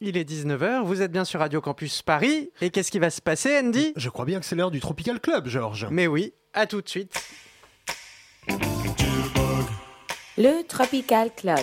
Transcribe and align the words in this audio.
Il 0.00 0.16
est 0.16 0.28
19h, 0.28 0.84
vous 0.84 1.02
êtes 1.02 1.10
bien 1.10 1.24
sur 1.24 1.40
Radio 1.40 1.60
Campus 1.60 2.02
Paris. 2.02 2.50
Et 2.60 2.70
qu'est-ce 2.70 2.92
qui 2.92 3.00
va 3.00 3.10
se 3.10 3.20
passer, 3.20 3.58
Andy? 3.58 3.92
Je 3.96 4.08
crois 4.10 4.24
bien 4.24 4.38
que 4.38 4.46
c'est 4.46 4.54
l'heure 4.54 4.70
du 4.70 4.78
Tropical 4.78 5.18
Club, 5.20 5.48
Georges. 5.48 5.88
Mais 5.90 6.06
oui, 6.06 6.34
à 6.54 6.66
tout 6.66 6.80
de 6.80 6.88
suite. 6.88 7.12
Le 10.36 10.62
Tropical 10.68 11.30
Club. 11.36 11.58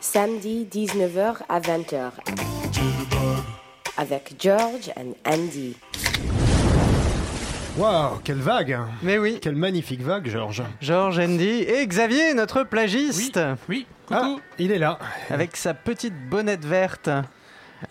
Samedi 0.00 0.66
19h 0.70 1.36
à 1.48 1.60
20h. 1.60 2.10
Avec 3.96 4.34
George 4.40 4.90
and 4.96 5.14
Andy. 5.24 5.76
Waouh, 7.76 8.18
quelle 8.24 8.38
vague 8.40 8.76
Mais 9.02 9.18
oui, 9.18 9.38
Quelle 9.40 9.54
magnifique 9.56 10.00
vague, 10.02 10.28
Georges. 10.28 10.62
Georges, 10.80 11.18
Andy 11.20 11.62
et 11.62 11.86
Xavier, 11.86 12.34
notre 12.34 12.64
plagiste, 12.64 13.38
Oui, 13.68 13.86
coucou. 14.06 14.40
il 14.58 14.72
est 14.72 14.78
là. 14.78 14.98
avec 15.30 15.56
sa 15.56 15.74
petite 15.74 16.14
bonnette 16.28 16.64
verte. 16.64 17.10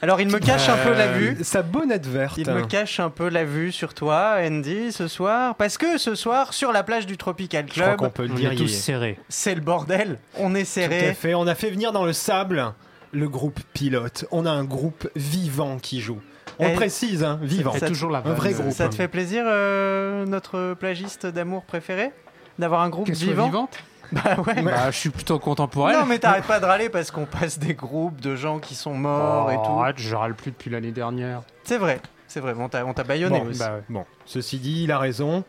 Alors, 0.01 0.19
il 0.21 0.27
me 0.27 0.39
cache 0.39 0.69
un 0.69 0.77
peu 0.77 0.91
la 0.93 1.07
vue. 1.07 1.37
Euh, 1.39 1.43
Sa 1.43 1.61
bonnette 1.61 2.07
verte. 2.07 2.37
Il 2.37 2.49
me 2.49 2.63
cache 2.65 2.99
un 2.99 3.11
peu 3.11 3.29
la 3.29 3.43
vue 3.45 3.71
sur 3.71 3.93
toi, 3.93 4.37
Andy, 4.39 4.91
ce 4.91 5.07
soir. 5.07 5.53
Parce 5.55 5.77
que 5.77 5.99
ce 5.99 6.15
soir, 6.15 6.53
sur 6.53 6.71
la 6.71 6.81
plage 6.81 7.05
du 7.05 7.15
Tropical 7.15 7.65
Je 7.67 7.73
crois 7.73 7.85
Club, 7.89 7.97
qu'on 7.97 8.09
peut 8.09 8.25
le 8.25 8.31
On 8.31 8.35
dire. 8.35 8.51
est 8.51 8.55
il 8.55 8.61
tous 8.61 8.73
est- 8.73 8.75
serrés. 8.75 9.19
c'est 9.29 9.53
le 9.53 9.61
bordel. 9.61 10.17
On 10.39 10.55
est 10.55 10.59
Tout 10.61 10.63
à 10.63 10.65
serré. 10.89 11.13
fait. 11.13 11.35
On 11.35 11.45
a 11.45 11.53
fait 11.53 11.69
venir 11.69 11.91
dans 11.91 12.05
le 12.05 12.13
sable 12.13 12.73
le 13.11 13.29
groupe 13.29 13.59
pilote. 13.73 14.25
On 14.31 14.47
a 14.47 14.51
un 14.51 14.63
groupe 14.63 15.07
vivant 15.15 15.77
qui 15.77 16.01
joue. 16.01 16.19
On 16.57 16.69
Eh, 16.69 16.73
précise, 16.73 17.23
hein, 17.23 17.37
vivant. 17.43 17.73
C'est 17.77 17.87
toujours 17.87 18.09
la 18.09 18.19
Un 18.25 18.33
vrai 18.33 18.53
groupe. 18.53 18.71
Ça 18.71 18.89
te 18.89 18.95
fait 18.95 19.07
plaisir, 19.07 19.43
euh, 19.45 20.25
notre 20.25 20.73
plagiste 20.73 21.27
d'amour 21.27 21.63
préféré 21.65 22.11
D'avoir 22.57 22.81
un 22.81 22.89
groupe 22.89 23.09
vivant? 23.11 23.45
vivante? 23.45 23.77
Bah 24.11 24.35
ouais. 24.45 24.61
Bah, 24.61 24.91
je 24.91 24.97
suis 24.97 25.09
plutôt 25.09 25.39
content 25.39 25.67
pour 25.67 25.89
elle. 25.89 25.97
Non, 25.97 26.05
mais 26.05 26.19
t'arrêtes 26.19 26.45
pas 26.45 26.59
de 26.59 26.65
râler 26.65 26.89
parce 26.89 27.09
qu'on 27.11 27.25
passe 27.25 27.57
des 27.59 27.73
groupes 27.73 28.19
de 28.21 28.35
gens 28.35 28.59
qui 28.59 28.75
sont 28.75 28.93
morts 28.93 29.51
et 29.51 29.55
tout. 29.55 29.79
Arrête, 29.79 29.97
je 29.97 30.15
râle 30.15 30.35
plus 30.35 30.51
depuis 30.51 30.69
l'année 30.69 30.91
dernière. 30.91 31.41
C'est 31.63 31.77
vrai, 31.77 31.99
c'est 32.27 32.39
vrai. 32.39 32.53
On 32.57 32.69
t'a 32.69 32.85
on 32.85 32.93
t'a 32.93 33.03
baïonné 33.03 33.39
Bon, 33.39 33.47
aussi. 33.49 33.59
bah 33.59 33.73
ouais. 33.75 33.83
Bon, 33.89 34.05
ceci 34.25 34.59
dit, 34.59 34.83
il 34.83 34.91
a 34.91 34.99
raison. 34.99 35.43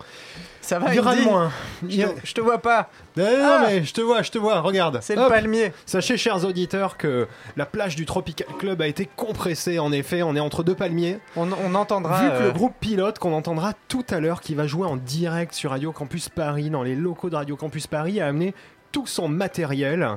Ça 0.65 0.79
va, 0.79 0.95
il 0.95 1.01
râle 1.01 1.19
Andy 1.19 1.27
moins. 1.29 1.51
Je 1.89 2.03
te, 2.03 2.27
je 2.27 2.33
te 2.35 2.41
vois 2.41 2.59
pas. 2.59 2.89
Eh 3.17 3.21
non, 3.21 3.27
Ah. 3.45 3.65
mais 3.69 3.85
je 3.85 3.93
te 3.93 4.01
vois, 4.01 4.23
je 4.23 4.31
te 4.31 4.39
vois, 4.39 4.61
regarde. 4.61 4.99
C'est 5.03 5.15
le 5.15 5.29
palmier. 5.29 5.73
Sachez, 5.87 6.17
chers 6.17 6.45
auditeurs, 6.45 6.97
que 6.97 7.29
la 7.57 7.67
plage 7.67 7.97
du 7.97 8.07
Tropical 8.07 8.47
Club 8.59 8.81
a 8.83 8.87
été 8.87 9.09
compressée. 9.17 9.79
En 9.79 9.93
effet, 9.93 10.23
on 10.23 10.35
est 10.37 10.41
entre 10.41 10.63
deux 10.63 10.75
palmiers. 10.75 11.19
On, 11.37 11.49
on 11.53 11.75
entendra. 11.75 12.23
Vu 12.23 12.29
que 12.31 12.35
euh, 12.35 12.47
le 12.47 12.53
groupe 12.53 12.75
pilote 12.81 13.19
qu'on 13.19 13.35
entendra 13.35 13.73
tout 13.89 14.05
à 14.11 14.21
l'heure, 14.21 14.41
qui 14.41 14.55
va 14.55 14.67
jouer 14.67 14.87
en 14.89 14.97
direct 14.97 15.53
sur 15.55 15.71
Radio 15.71 15.93
Campus 15.93 16.29
Paris, 16.31 16.71
dans 16.71 16.83
les 16.83 16.95
locaux 16.97 17.29
de 17.31 17.37
Radio 17.37 17.57
Campus 17.57 17.87
Paris, 17.87 18.21
a 18.21 18.27
amené 18.29 18.55
tout 18.95 19.07
son 19.09 19.27
matériel 19.27 20.09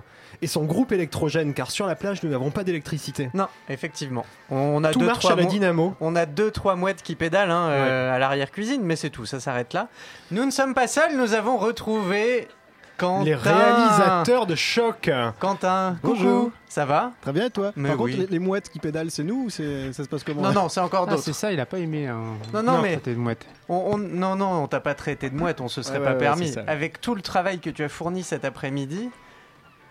et 0.44 0.45
son 0.47 0.66
groupe 0.66 0.92
électrogène, 0.92 1.56
car 1.56 1.72
sur 1.72 1.88
la 1.88 1.95
plage, 1.95 2.22
nous 2.22 2.30
n'avons 2.30 2.52
pas 2.52 2.64
d'électricité. 2.64 3.31
Non, 3.33 3.47
effectivement. 3.70 4.23
On 4.52 4.83
a 4.83 4.92
Tout 4.92 5.00
deux 5.00 5.08
marche 5.08 5.17
trois 5.20 5.33
à 5.33 5.36
la 5.36 5.44
mo- 5.44 5.50
dynamo. 5.50 5.95
On 6.00 6.16
a 6.16 6.28
deux 6.28 6.52
trois 6.52 6.75
mouettes 6.75 7.02
qui 7.02 7.16
pédalent 7.16 7.50
hein, 7.52 7.70
euh, 7.70 8.16
à 8.16 8.20
l'arrière 8.20 8.52
cuisine, 8.52 8.81
mais 8.83 8.95
c'est 8.95 9.09
tout. 9.09 9.25
Ça 9.25 9.39
s'arrête 9.39 9.73
là. 9.73 9.88
Nous 10.30 10.45
ne 10.45 10.52
sommes 10.52 10.75
pas 10.75 10.88
seuls. 10.88 11.17
Nous 11.17 11.33
avons 11.33 11.58
retrouvé 11.58 12.48
Quentin. 12.97 13.23
Les 13.25 13.35
réalisateurs 13.35 14.45
de 14.47 14.55
choc. 14.55 15.09
Quentin. 15.39 15.97
Coucou. 16.01 16.13
Bonjour. 16.15 16.51
Ça 16.67 16.85
va? 16.85 17.11
Très 17.21 17.31
bien, 17.31 17.45
et 17.45 17.49
toi? 17.49 17.71
Mais 17.75 17.89
Par 17.89 17.99
oui. 18.01 18.11
contre, 18.15 18.23
les, 18.25 18.31
les 18.31 18.39
mouettes 18.39 18.69
qui 18.69 18.79
pédalent, 18.79 19.09
c'est 19.11 19.23
nous 19.23 19.45
ou 19.45 19.49
c'est- 19.49 19.93
ça 19.93 20.03
se 20.03 20.09
passe 20.09 20.23
comment? 20.23 20.41
Non, 20.41 20.51
non, 20.51 20.69
c'est 20.69 20.79
encore 20.79 21.05
Ah, 21.07 21.11
d'autres. 21.11 21.23
c'est 21.23 21.33
ça, 21.33 21.51
il 21.51 21.59
a 21.59 21.65
pas 21.65 21.79
aimé. 21.79 22.07
hein. 22.07 22.21
Non, 22.53 22.61
non, 22.63 22.81
mais- 22.81 22.93
traiter 22.93 23.13
de 23.13 23.19
mouette. 23.19 23.45
On- 23.69 23.91
on- 23.93 23.97
non, 23.97 24.35
non, 24.35 24.63
on 24.63 24.67
t'a 24.67 24.79
pas 24.79 24.93
traité 24.93 25.29
de 25.29 25.35
mouette, 25.35 25.61
on 25.61 25.67
se 25.67 25.81
serait 25.81 25.99
Ouais, 25.99 26.05
pas 26.05 26.11
ouais, 26.13 26.17
permis. 26.17 26.53
Avec 26.67 26.99
tout 27.01 27.15
le 27.15 27.21
travail 27.21 27.59
que 27.59 27.69
tu 27.69 27.83
as 27.83 27.89
fourni 27.89 28.23
cet 28.23 28.45
après-midi, 28.45 29.09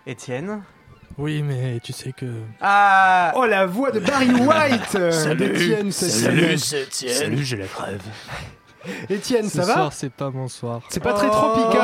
Étienne. 0.07 0.63
Oui, 1.19 1.43
mais 1.43 1.81
tu 1.83 1.93
sais 1.95 2.13
que. 2.13 2.27
Ah 2.61 3.33
Oh, 3.37 3.47
la 3.47 3.65
voix 3.67 3.91
de 3.91 4.01
Barry 4.01 4.31
White 4.33 4.95
euh, 4.97 5.35
d'Étienne, 5.35 5.91
c'est- 5.91 6.57
Salut, 6.59 7.45
j'ai 7.45 7.57
la 7.57 7.67
crève. 7.67 8.03
Étienne, 9.11 9.49
Ce 9.49 9.59
ça 9.61 9.67
va 9.67 9.73
soir, 9.75 9.93
c'est 9.93 10.13
pas 10.13 10.31
mon 10.31 10.49
soir. 10.49 10.81
C'est 10.89 11.03
pas 11.03 11.13
très 11.13 11.29
tropical. 11.31 11.83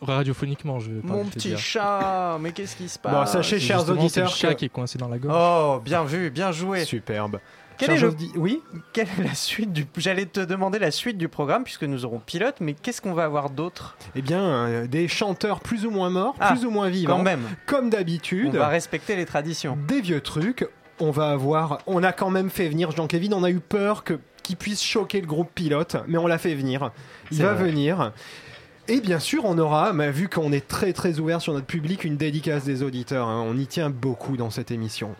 radiophoniquement, 0.00 0.80
je 0.80 0.90
veux 0.90 1.00
pas 1.00 1.14
Mon 1.14 1.24
petit 1.24 1.48
dire. 1.48 1.58
chat, 1.58 2.38
mais 2.40 2.52
qu'est-ce 2.52 2.76
qui 2.76 2.88
se 2.88 2.98
passe 2.98 3.12
Bon, 3.12 3.26
sachez, 3.26 3.58
chers 3.58 3.80
c'est 3.80 3.86
le 3.92 3.98
auditeurs, 3.98 4.28
chat 4.34 4.48
que- 4.50 4.54
qui 4.60 4.64
est 4.66 4.68
coincé 4.68 4.98
dans 4.98 5.08
la 5.08 5.18
gorge. 5.18 5.34
Oh, 5.38 5.80
bien 5.84 6.04
vu, 6.04 6.30
bien 6.30 6.52
joué. 6.52 6.84
Superbe. 6.84 7.38
Quel 7.78 7.92
est, 7.92 7.98
le- 8.00 8.14
Oui 8.36 8.62
quelle 8.92 9.08
est 9.18 9.24
la 9.24 9.34
suite 9.34 9.72
du... 9.72 9.86
J'allais 9.96 10.26
te 10.26 10.40
demander 10.40 10.78
la 10.78 10.90
suite 10.90 11.18
du 11.18 11.28
programme, 11.28 11.64
puisque 11.64 11.82
nous 11.84 12.04
aurons 12.04 12.20
pilote, 12.20 12.56
mais 12.60 12.74
qu'est-ce 12.74 13.00
qu'on 13.00 13.14
va 13.14 13.24
avoir 13.24 13.50
d'autre 13.50 13.96
Eh 14.14 14.22
bien, 14.22 14.40
euh, 14.42 14.86
des 14.86 15.08
chanteurs 15.08 15.58
plus 15.60 15.84
ou 15.86 15.90
moins 15.90 16.10
morts, 16.10 16.36
Ah, 16.38 16.52
plus 16.52 16.64
ou 16.64 16.70
moins 16.70 16.88
vivants, 16.90 17.16
Quand 17.16 17.22
même, 17.22 17.42
comme 17.66 17.86
on 17.86 17.88
d'habitude. 17.88 18.54
va 18.54 18.68
respecter 18.68 19.16
les 19.16 19.24
traditions. 19.24 19.76
Des 19.88 20.00
vieux 20.00 20.20
trucs. 20.20 20.68
On 21.00 21.10
va 21.10 21.30
avoir. 21.30 21.78
On 21.88 22.04
a 22.04 22.12
quand 22.12 22.30
même 22.30 22.50
fait 22.50 22.68
venir 22.68 22.92
Jean-Kévin. 22.92 23.32
On 23.32 23.42
a 23.42 23.50
eu 23.50 23.58
peur 23.58 24.04
que 24.04 24.20
qu'il 24.42 24.56
puisse 24.56 24.82
choquer 24.82 25.20
le 25.20 25.26
groupe 25.26 25.50
pilote, 25.54 25.96
mais 26.06 26.18
on 26.18 26.26
l'a 26.26 26.38
fait 26.38 26.54
venir. 26.54 26.90
Il 27.30 27.42
va 27.42 27.54
vrai. 27.54 27.64
venir. 27.70 28.12
Et 28.88 29.00
bien 29.00 29.20
sûr, 29.20 29.44
on 29.44 29.56
aura, 29.58 29.92
vu 30.10 30.28
qu'on 30.28 30.52
est 30.52 30.66
très 30.66 30.92
très 30.92 31.18
ouvert 31.20 31.40
sur 31.40 31.52
notre 31.52 31.66
public, 31.66 32.04
une 32.04 32.16
dédicace 32.16 32.64
des 32.64 32.82
auditeurs. 32.82 33.28
hein. 33.28 33.44
On 33.46 33.56
y 33.56 33.66
tient 33.66 33.90
beaucoup 33.90 34.36
dans 34.36 34.50
cette 34.50 34.70
émission. 34.72 35.14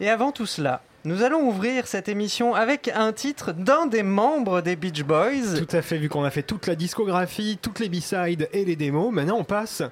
Et 0.00 0.08
avant 0.08 0.32
tout 0.32 0.46
cela, 0.46 0.82
nous 1.04 1.22
allons 1.22 1.46
ouvrir 1.46 1.86
cette 1.86 2.08
émission 2.08 2.54
avec 2.54 2.90
un 2.94 3.12
titre 3.12 3.52
d'un 3.52 3.86
des 3.86 4.02
membres 4.02 4.62
des 4.62 4.74
Beach 4.74 5.02
Boys. 5.04 5.58
Tout 5.58 5.76
à 5.76 5.82
fait, 5.82 5.98
vu 5.98 6.08
qu'on 6.08 6.24
a 6.24 6.30
fait 6.30 6.42
toute 6.42 6.66
la 6.66 6.74
discographie, 6.74 7.58
toutes 7.60 7.78
les 7.78 7.90
B-sides 7.90 8.48
et 8.54 8.64
les 8.64 8.74
démos, 8.74 9.12
maintenant 9.12 9.36
on 9.38 9.44
passe 9.44 9.82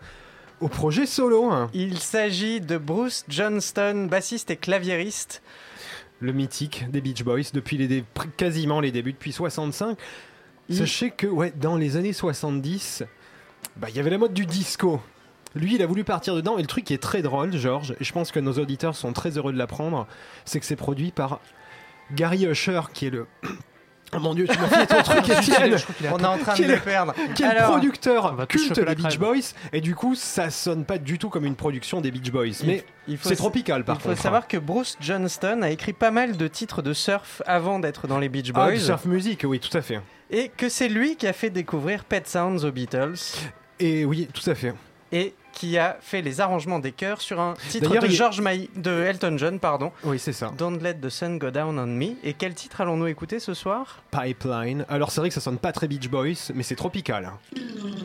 au 0.61 0.69
projet 0.69 1.05
solo. 1.05 1.51
hein. 1.51 1.69
Il 1.75 1.99
s'agit 1.99 2.61
de 2.63 2.79
Bruce 2.79 3.25
Johnston, 3.29 4.07
bassiste 4.11 4.51
et 4.51 4.57
claviériste. 4.57 5.43
Le 6.23 6.33
mythique 6.33 6.89
des 6.91 7.01
Beach 7.01 7.25
Boys 7.25 7.51
depuis 7.53 7.77
les 7.77 7.89
dé- 7.89 8.05
quasiment 8.37 8.81
les 8.81 8.93
débuts, 8.93 9.13
depuis 9.13 9.33
65. 9.33 9.99
Il- 10.69 10.77
Sachez 10.77 11.11
que 11.11 11.27
ouais, 11.27 11.53
dans 11.57 11.77
les 11.77 11.97
années 11.97 12.13
70, 12.13 13.03
bah, 13.77 13.89
il 13.91 13.97
y 13.97 13.99
avait 13.99 14.11
la 14.11 14.19
mode 14.19 14.33
du 14.33 14.47
disco. 14.47 15.01
Lui, 15.57 15.75
il 15.75 15.83
a 15.83 15.87
voulu 15.87 16.05
partir 16.05 16.35
dedans. 16.37 16.57
Et 16.59 16.63
le 16.63 16.69
truc 16.69 16.85
qui 16.85 16.95
est 16.95 17.03
très 17.03 17.21
drôle, 17.23 17.53
Georges, 17.57 17.95
et 18.01 18.05
je 18.05 18.13
pense 18.13 18.31
que 18.31 18.39
nos 18.41 18.53
auditeurs 18.53 18.95
sont 18.95 19.13
très 19.13 19.37
heureux 19.37 19.53
de 19.53 19.59
l'apprendre, 19.59 20.07
c'est 20.45 20.61
que 20.61 20.65
c'est 20.67 20.77
produit 20.77 21.11
par 21.11 21.41
Gary 22.13 22.45
Usher, 22.47 22.81
qui 22.95 23.07
est 23.07 23.11
le. 23.11 23.27
Oh 24.15 24.19
mon 24.21 24.35
dieu, 24.35 24.47
tu 24.47 24.59
m'as 24.59 24.69
fait 24.69 24.87
ton 24.87 25.03
truc, 25.03 25.29
Étienne 25.29 25.77
On 26.13 26.19
est 26.19 26.25
en 26.27 26.37
train 26.39 26.53
de 26.53 26.59
Quel- 26.59 26.71
le 26.73 26.79
perdre. 26.79 27.15
Alors, 27.45 27.69
on 27.71 27.73
producteur 27.73 28.47
culte 28.47 28.79
la 28.79 28.95
Beach. 28.95 29.19
Boys. 29.19 29.55
Et 29.73 29.81
du 29.81 29.95
coup, 29.95 30.15
ça 30.15 30.51
sonne 30.51 30.85
pas 30.85 30.99
du 30.99 31.19
tout 31.19 31.31
comme 31.31 31.47
une 31.47 31.57
production 31.57 32.01
des 32.03 32.11
Beach 32.11 32.31
Boys. 32.31 32.47
Il- 32.61 32.67
Mais 32.67 32.85
il 33.09 33.17
faut 33.17 33.29
c'est 33.31 33.37
tropical, 33.37 33.85
par 33.85 33.97
Il 33.97 34.01
faut 34.03 34.09
contre. 34.11 34.21
savoir 34.21 34.49
que 34.49 34.59
Bruce 34.59 34.97
Johnston 35.01 35.63
a 35.63 35.71
écrit 35.71 35.95
pas 35.95 36.11
mal 36.11 36.37
de 36.37 36.47
titres 36.49 36.83
de 36.83 36.93
surf 36.93 37.41
avant 37.47 37.79
d'être 37.79 38.07
dans 38.07 38.19
les 38.19 38.29
Beach 38.29 38.51
Ah, 38.55 38.67
Boys 38.67 38.73
du 38.75 38.81
surf 38.81 39.05
music, 39.07 39.45
oui, 39.45 39.59
tout 39.61 39.77
à 39.77 39.81
fait. 39.81 40.01
et 40.31 40.49
que 40.55 40.69
c'est 40.69 40.89
lui 40.91 41.17
qui 41.17 41.27
a 41.27 41.33
fait 41.33 41.51
découvrir 41.51 42.05
Pet 42.05 42.27
Sounds 42.29 42.65
aux 42.67 42.71
Beatles 42.73 43.15
Et 43.81 44.05
oui, 44.05 44.29
tout 44.33 44.49
à 44.51 44.55
fait. 44.55 44.75
et 45.11 45.35
qui 45.53 45.79
a 45.79 45.97
fait 46.01 46.23
les 46.23 46.41
arrangements 46.41 46.79
des 46.79 46.93
chœurs 46.93 47.21
sur 47.21 47.41
un 47.41 47.55
titre 47.69 47.91
de 48.01 48.07
il- 48.07 48.13
George 48.13 48.41
May... 48.41 48.69
de 48.77 48.91
Elton 49.03 49.37
John 49.39 49.59
pardon 49.59 49.93
Oui, 50.05 50.19
c'est 50.19 50.33
ça. 50.33 50.53
Don't 50.57 50.79
Let 50.83 50.95
the 50.95 51.09
Sun 51.09 51.39
Go 51.39 51.51
Down 51.51 51.79
on 51.79 51.87
Me 51.87 52.15
et 52.25 52.33
quel 52.35 52.55
titre 52.55 52.81
allons-nous 52.81 53.07
écouter 53.07 53.39
ce 53.41 53.55
soir? 53.55 54.03
Pipeline. 54.11 54.85
Alors, 54.89 55.11
c'est 55.11 55.21
vrai 55.21 55.29
que 55.29 55.35
ça 55.35 55.41
sonne 55.41 55.59
pas 55.59 55.73
très 55.73 55.89
Beach 55.89 56.09
Boys, 56.09 56.53
mais 56.55 56.63
c'est 56.63 56.77
tropical. 56.77 57.31
Thank 57.55 58.02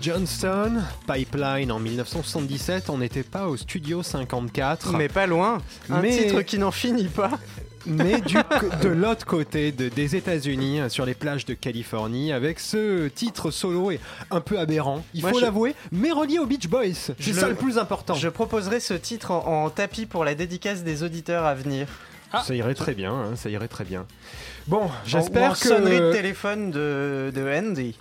Johnston, 0.00 0.82
Pipeline 1.06 1.70
en 1.72 1.78
1977, 1.78 2.90
on 2.90 2.98
n'était 2.98 3.22
pas 3.22 3.46
au 3.48 3.56
studio 3.56 4.02
54. 4.02 4.92
Mais 4.96 5.08
pas 5.08 5.26
loin. 5.26 5.58
Un 5.90 6.00
Mais- 6.00 6.16
titre 6.16 6.42
qui 6.42 6.58
n'en 6.58 6.70
finit 6.70 7.08
pas. 7.08 7.30
mais 7.86 8.20
du 8.20 8.34
de 8.82 8.88
l'autre 8.88 9.24
côté 9.26 9.72
de- 9.72 9.88
des 9.88 10.16
États-Unis, 10.16 10.80
sur 10.88 11.04
les 11.06 11.14
plages 11.14 11.44
de 11.46 11.54
Californie, 11.54 12.32
avec 12.32 12.60
ce 12.60 13.08
titre 13.08 13.50
solo 13.50 13.90
et 13.90 14.00
un 14.30 14.40
peu 14.40 14.58
aberrant, 14.58 15.04
il 15.14 15.22
Moi, 15.22 15.30
faut 15.32 15.38
je- 15.40 15.44
l'avouer, 15.44 15.74
mais 15.92 16.10
relié 16.12 16.38
aux 16.38 16.46
Beach 16.46 16.68
Boys. 16.68 17.12
C'est 17.18 17.32
ça 17.32 17.48
le- 17.48 17.54
plus 17.54 17.78
important. 17.78 18.14
Je 18.14 18.28
proposerai 18.28 18.80
ce 18.80 18.94
titre 18.94 19.30
en, 19.30 19.64
en 19.64 19.70
tapis 19.70 20.06
pour 20.06 20.24
la 20.24 20.34
dédicace 20.34 20.82
des 20.82 21.02
auditeurs 21.02 21.44
à 21.44 21.54
venir. 21.54 21.86
Ça 22.44 22.54
irait 22.54 22.74
très 22.74 22.94
bien, 22.94 23.12
hein, 23.12 23.34
ça 23.34 23.50
irait 23.50 23.66
très 23.66 23.84
bien. 23.84 24.06
Bon, 24.68 24.88
j'espère 25.04 25.58
que. 25.58 25.66
sonnerie 25.68 25.98
de 26.00 26.12
téléphone 26.12 26.70
de, 26.70 27.32
de 27.34 27.42
Andy. 27.58 27.96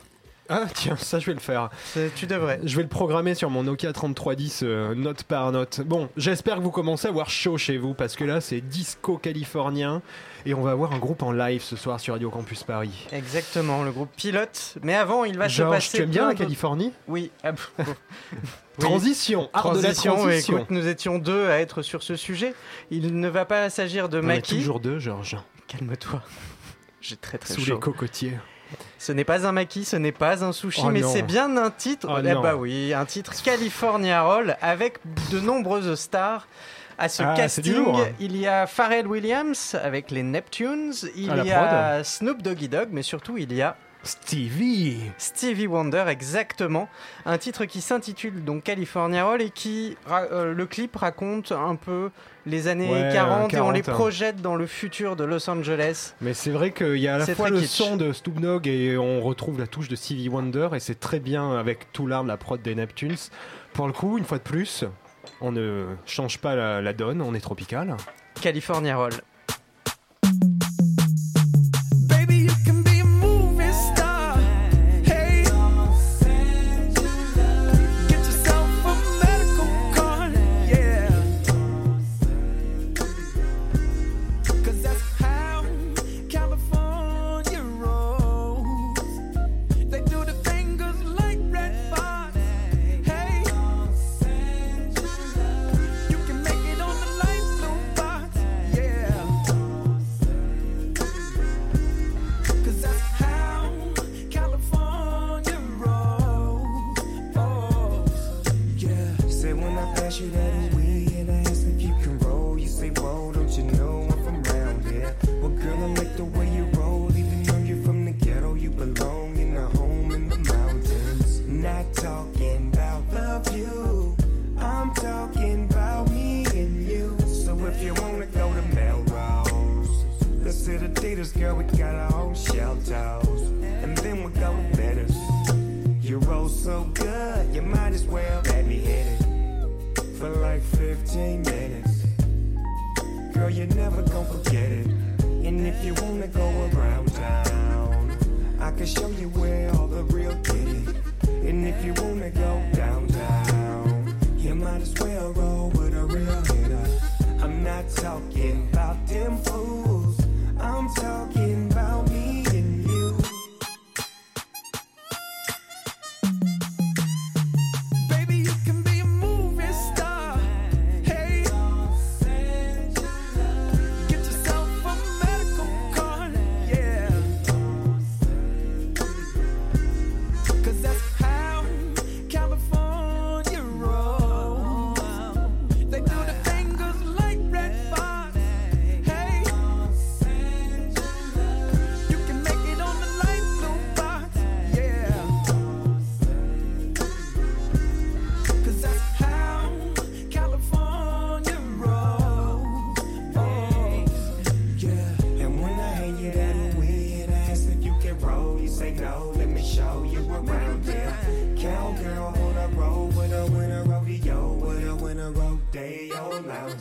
Ah 0.51 0.65
tiens, 0.73 0.95
ça 0.95 1.19
je 1.19 1.27
vais 1.27 1.33
le 1.33 1.39
faire. 1.39 1.69
Tu 2.15 2.25
devrais. 2.25 2.59
Je 2.63 2.75
vais 2.75 2.81
le 2.81 2.89
programmer 2.89 3.35
sur 3.35 3.49
mon 3.51 3.63
Nokia 3.63 3.93
3310 3.93 4.61
euh, 4.63 4.95
note 4.95 5.23
par 5.23 5.51
note. 5.51 5.81
Bon, 5.81 6.09
j'espère 6.17 6.55
que 6.55 6.61
vous 6.61 6.71
commencez 6.71 7.05
à 7.07 7.11
avoir 7.11 7.29
chaud 7.29 7.57
chez 7.57 7.77
vous 7.77 7.93
parce 7.93 8.15
que 8.15 8.23
là 8.23 8.41
c'est 8.41 8.59
disco 8.59 9.17
californien 9.17 10.01
et 10.45 10.53
on 10.55 10.61
va 10.61 10.71
avoir 10.71 10.93
un 10.93 10.97
groupe 10.97 11.21
en 11.21 11.31
live 11.31 11.61
ce 11.61 11.75
soir 11.75 11.99
sur 11.99 12.13
Radio 12.15 12.31
Campus 12.31 12.63
Paris. 12.63 13.07
Exactement, 13.11 13.83
le 13.83 13.91
groupe 13.91 14.09
pilote. 14.15 14.75
Mais 14.81 14.95
avant, 14.95 15.23
il 15.23 15.37
va 15.37 15.49
se 15.49 15.61
passer. 15.61 15.97
tu 15.97 16.03
aimes 16.03 16.09
bien 16.09 16.27
la 16.27 16.35
Californie? 16.35 16.93
Oui. 17.07 17.31
ah. 17.43 17.51
Oui. 18.81 18.85
Transition, 18.85 19.49
art 19.51 19.73
de 19.73 19.81
la 19.81 19.81
Transition, 19.93 20.15
transition. 20.15 20.57
écoute, 20.57 20.69
nous 20.71 20.87
étions 20.87 21.17
deux 21.19 21.47
à 21.49 21.59
être 21.59 21.81
sur 21.81 22.01
ce 22.01 22.15
sujet. 22.15 22.53
Il 22.91 23.19
ne 23.19 23.27
va 23.27 23.43
pas 23.43 23.69
s'agir 23.69 24.07
de 24.07 24.19
on 24.19 24.23
est 24.23 24.25
Maki. 24.37 24.55
toujours 24.55 24.79
deux, 24.79 24.99
Georges, 24.99 25.35
Calme-toi. 25.67 26.21
J'ai 27.01 27.17
très 27.17 27.37
très 27.37 27.53
sous 27.53 27.59
chaud. 27.65 27.73
les 27.73 27.79
cocotiers. 27.79 28.37
Ce 28.97 29.11
n'est 29.11 29.23
pas 29.23 29.47
un 29.47 29.51
maquis, 29.51 29.85
ce 29.85 29.95
n'est 29.95 30.11
pas 30.11 30.43
un 30.43 30.51
sushi, 30.51 30.81
Oh 30.85 30.89
mais 30.89 31.01
c'est 31.03 31.21
bien 31.21 31.55
un 31.57 31.71
titre. 31.71 32.07
Oh 32.09 32.19
eh 32.23 32.33
bah 32.35 32.55
oui, 32.55 32.93
un 32.93 33.05
titre 33.05 33.33
California 33.41 34.21
Roll 34.21 34.55
avec 34.61 34.97
de 35.31 35.39
nombreuses 35.39 35.95
stars. 35.95 36.47
À 37.01 37.07
ce 37.07 37.23
Ah, 37.23 37.33
casting, 37.33 37.85
il 38.19 38.35
y 38.35 38.45
a 38.45 38.67
Pharrell 38.67 39.07
Williams 39.07 39.77
avec 39.81 40.11
les 40.11 40.21
Neptunes, 40.21 40.91
il 41.15 41.31
Ah, 41.31 41.43
y 41.45 41.51
a 41.51 42.03
Snoop 42.03 42.41
Doggy 42.41 42.67
Dogg, 42.67 42.89
mais 42.91 43.03
surtout 43.03 43.37
il 43.37 43.53
y 43.53 43.61
a 43.61 43.77
Stevie 44.03 44.97
Stevie 45.17 45.67
Wonder, 45.67 46.05
exactement. 46.07 46.87
Un 47.25 47.37
titre 47.37 47.65
qui 47.65 47.81
s'intitule 47.81 48.43
donc 48.43 48.63
California 48.63 49.25
Roll 49.25 49.41
et 49.41 49.49
qui, 49.49 49.97
euh, 50.09 50.53
le 50.53 50.65
clip 50.65 50.95
raconte 50.95 51.51
un 51.51 51.75
peu 51.75 52.09
les 52.45 52.67
années 52.67 52.89
Ouais, 52.91 53.09
40, 53.13 53.53
et 53.53 53.59
on 53.59 53.71
les 53.71 53.81
40, 53.81 53.89
hein. 53.89 53.91
projette 53.93 54.41
dans 54.41 54.55
le 54.55 54.65
futur 54.65 55.15
de 55.15 55.23
Los 55.25 55.49
Angeles. 55.49 56.13
Mais 56.21 56.33
c'est 56.33 56.51
vrai 56.51 56.71
qu'il 56.71 56.97
y 56.97 57.07
a 57.07 57.15
à 57.15 57.17
la 57.17 57.25
fois 57.27 57.49
le 57.49 57.59
kitsch. 57.59 57.69
son 57.69 57.97
de 57.97 58.13
Snoop 58.13 58.39
Dogg 58.39 58.67
et 58.67 58.97
on 58.97 59.21
retrouve 59.21 59.59
la 59.59 59.67
touche 59.67 59.89
de 59.89 59.95
Stevie 59.95 60.29
Wonder 60.29 60.69
et 60.73 60.79
c'est 60.79 60.99
très 60.99 61.19
bien 61.19 61.57
avec 61.57 61.91
tout 61.91 62.07
l'art 62.07 62.23
de 62.23 62.29
la 62.29 62.37
prod 62.37 62.61
des 62.61 62.75
Neptunes. 62.75 63.15
Pour 63.73 63.87
le 63.87 63.93
coup, 63.93 64.17
une 64.17 64.23
fois 64.25 64.37
de 64.37 64.43
plus, 64.43 64.85
on 65.41 65.51
ne 65.51 65.85
change 66.05 66.39
pas 66.39 66.55
la, 66.55 66.81
la 66.81 66.93
donne, 66.93 67.21
on 67.21 67.33
est 67.33 67.39
tropical. 67.41 67.95
California 68.41 68.95
Roll. 68.95 69.11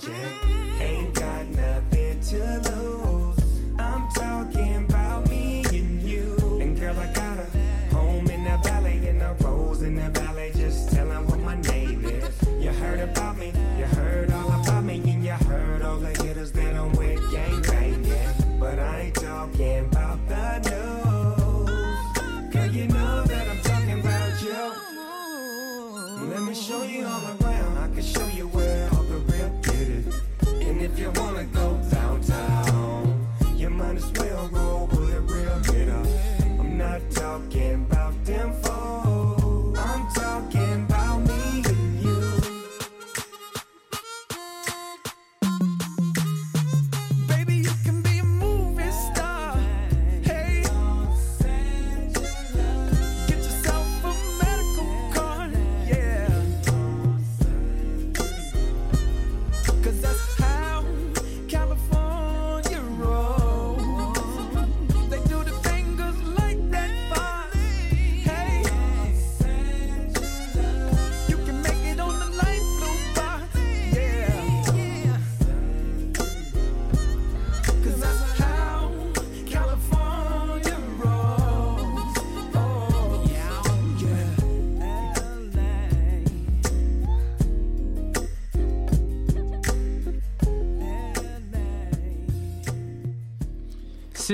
certo. 0.08 0.57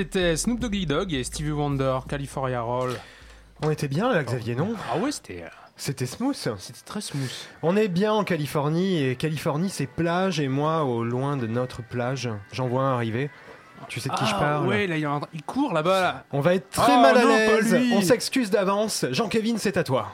C'était 0.05 0.37
Snoop 0.37 0.59
Doggy 0.59 0.85
Dogg 0.85 1.13
et 1.13 1.23
Stevie 1.23 1.51
Wonder, 1.51 1.97
California 2.07 2.61
Roll. 2.61 2.91
On 3.63 3.71
était 3.71 3.87
bien 3.87 4.07
là, 4.13 4.23
Xavier, 4.23 4.53
non? 4.53 4.75
Ah 4.93 4.97
ouais, 4.99 5.11
c'était 5.11 5.41
euh, 5.43 5.49
C'était 5.77 6.05
smooth. 6.05 6.35
c'était 6.35 6.79
très 6.85 7.01
smooth. 7.01 7.31
On 7.63 7.75
est 7.75 7.87
bien 7.87 8.13
en 8.13 8.23
Californie 8.23 9.03
et 9.03 9.15
Californie 9.15 9.69
c'est 9.69 9.87
plage 9.87 10.39
et 10.39 10.47
moi 10.47 10.83
au 10.83 11.03
loin 11.03 11.37
de 11.37 11.47
notre 11.47 11.81
plage, 11.81 12.29
j'en 12.51 12.67
vois 12.67 12.83
un 12.83 12.93
arriver. 12.93 13.31
Tu 13.87 13.99
sais 13.99 14.09
de 14.09 14.13
qui 14.15 14.25
je 14.25 14.33
Ah, 14.35 14.39
parle? 14.39 14.67
Ouais, 14.67 14.85
là, 14.87 14.95
il, 14.97 15.43
court 15.43 15.73
là-bas. 15.73 16.01
Là. 16.01 16.23
On 16.31 16.39
va 16.39 16.53
être 16.53 16.69
très 16.69 16.93
Oh, 16.95 17.01
mal 17.01 17.17
à 17.17 17.25
l'aise. 17.25 17.75
On 17.93 18.01
s'excuse 18.01 18.51
d'avance. 18.51 19.05
Jean-Kévin, 19.11 19.57
c'est 19.57 19.77
à 19.77 19.83
toi. 19.83 20.11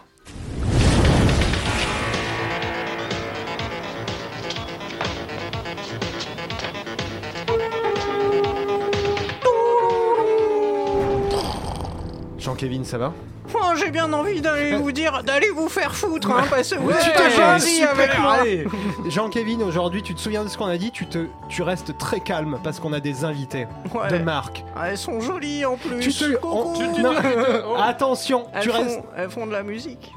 Jean-Kévin, 12.61 12.83
ça 12.83 12.97
va 12.99 13.11
Oh, 13.55 13.71
j'ai 13.75 13.89
bien 13.89 14.11
envie 14.13 14.39
d'aller 14.39 14.73
vous 14.77 14.91
dire 14.91 15.23
d'aller 15.23 15.49
vous 15.49 15.67
faire 15.67 15.95
foutre, 15.95 16.29
hein, 16.29 16.43
parce 16.49 16.69
que 16.69 16.79
vous 16.79 16.91
êtes 16.91 17.35
gentil 17.35 17.81
avec 17.83 18.17
moi. 18.19 18.33
allez. 18.41 18.67
Jean-Kévin, 19.07 19.61
aujourd'hui, 19.61 20.03
tu 20.03 20.13
te 20.13 20.19
souviens 20.19 20.43
de 20.43 20.47
ce 20.49 20.57
qu'on 20.59 20.67
a 20.67 20.77
dit? 20.77 20.91
Tu, 20.91 21.07
te, 21.07 21.25
tu 21.49 21.63
restes 21.63 21.97
très 21.97 22.19
calme 22.19 22.59
parce 22.63 22.79
qu'on 22.79 22.93
a 22.93 22.99
des 22.99 23.25
invités 23.25 23.65
Ouais. 23.95 24.09
de 24.09 24.19
marque. 24.23 24.63
Ah, 24.75 24.89
elles 24.91 24.97
sont 24.97 25.19
jolies 25.21 25.65
en 25.65 25.75
plus. 25.75 25.99
Tu 26.01 26.13
te- 26.13 26.35
Coucou. 26.35 26.47
on- 26.55 26.93
tu- 26.93 27.01
non, 27.01 27.13
Attention, 27.81 28.45
elles, 28.53 28.61
tu 28.61 28.69
font, 28.69 28.83
restes. 28.83 28.99
elles 29.17 29.29
font 29.31 29.47
de 29.47 29.51
la 29.53 29.63
musique. 29.63 30.13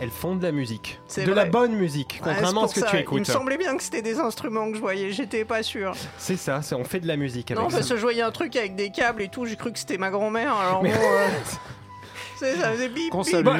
Elles 0.00 0.10
font 0.10 0.36
de 0.36 0.42
la 0.42 0.52
musique. 0.52 1.00
C'est 1.08 1.24
De 1.24 1.32
vrai. 1.32 1.44
la 1.44 1.50
bonne 1.50 1.72
musique, 1.74 2.20
Ouais, 2.24 2.32
contrairement 2.32 2.64
à 2.64 2.68
ce 2.68 2.74
que 2.74 2.80
tu 2.80 2.86
ça. 2.86 2.92
Il 2.92 2.96
me 2.96 3.00
écoutes. 3.02 3.26
semblait 3.26 3.56
bien 3.56 3.76
que 3.76 3.82
c'était 3.82 4.02
des 4.02 4.18
instruments 4.20 4.68
que 4.70 4.76
je 4.76 4.80
voyais, 4.80 5.10
j'étais 5.10 5.44
pas 5.44 5.62
sûr. 5.62 5.92
C'est 6.18 6.36
ça, 6.36 6.62
c'est 6.62 6.74
on 6.74 6.84
fait 6.84 7.00
de 7.00 7.08
la 7.08 7.16
musique 7.16 7.50
avec 7.50 7.62
Non, 7.62 7.68
parce 7.70 7.82
ça. 7.86 7.90
que 7.94 7.96
je 7.96 8.02
voyais 8.02 8.22
un 8.22 8.30
truc 8.30 8.54
avec 8.56 8.76
des 8.76 8.90
câbles 8.90 9.22
et 9.22 9.28
tout, 9.28 9.44
j'ai 9.46 9.56
cru 9.56 9.72
que 9.72 9.78
c'était 9.78 9.98
ma 9.98 10.10
grand-mère, 10.10 10.54
alors 10.56 10.82
Mais- 10.82 10.90
bon. 10.92 11.00
euh, 11.02 11.26
c'est- 12.38 12.56
ça 12.56 12.70
faisait 12.72 12.88
bip 12.88 13.12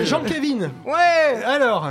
Jean-Kévin, 0.04 0.71
Ouais 0.85 1.42
alors, 1.45 1.90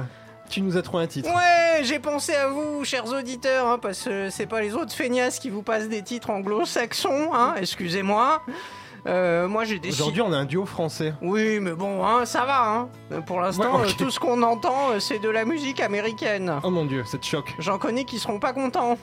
tu 0.49 0.61
nous 0.61 0.77
as 0.77 0.81
trouvé 0.81 1.03
un 1.03 1.07
titre. 1.07 1.29
Ouais, 1.29 1.83
j'ai 1.83 1.99
pensé 1.99 2.33
à 2.33 2.47
vous, 2.47 2.85
chers 2.85 3.05
auditeurs, 3.07 3.67
hein, 3.67 3.79
parce 3.81 4.03
que 4.03 4.29
c'est 4.29 4.45
pas 4.45 4.61
les 4.61 4.73
autres 4.75 4.93
feignasses 4.93 5.39
qui 5.39 5.49
vous 5.49 5.61
passent 5.61 5.89
des 5.89 6.01
titres 6.01 6.29
anglo-saxons, 6.29 7.33
hein, 7.33 7.55
excusez-moi. 7.57 8.41
Euh, 9.05 9.47
moi 9.47 9.63
j'ai 9.63 9.79
décidé. 9.79 10.01
Aujourd'hui, 10.01 10.21
on 10.21 10.33
a 10.33 10.37
un 10.37 10.45
duo 10.45 10.65
français. 10.65 11.13
Oui, 11.21 11.59
mais 11.61 11.73
bon, 11.73 12.05
hein, 12.05 12.25
ça 12.25 12.45
va. 12.45 12.67
Hein. 12.69 12.89
Pour 13.25 13.39
l'instant, 13.41 13.79
Ouais, 13.79 13.87
euh, 13.87 13.93
tout 13.97 14.09
ce 14.09 14.19
qu'on 14.19 14.41
entend, 14.43 14.91
euh, 14.91 14.99
c'est 14.99 15.19
de 15.19 15.29
la 15.29 15.45
musique 15.45 15.79
américaine. 15.79 16.59
Oh 16.63 16.69
mon 16.69 16.85
dieu, 16.85 17.03
ça 17.05 17.17
te 17.17 17.25
choque. 17.25 17.53
J'en 17.59 17.77
connais 17.77 18.03
qui 18.05 18.19
seront 18.19 18.39
pas 18.39 18.53
contents. 18.53 18.97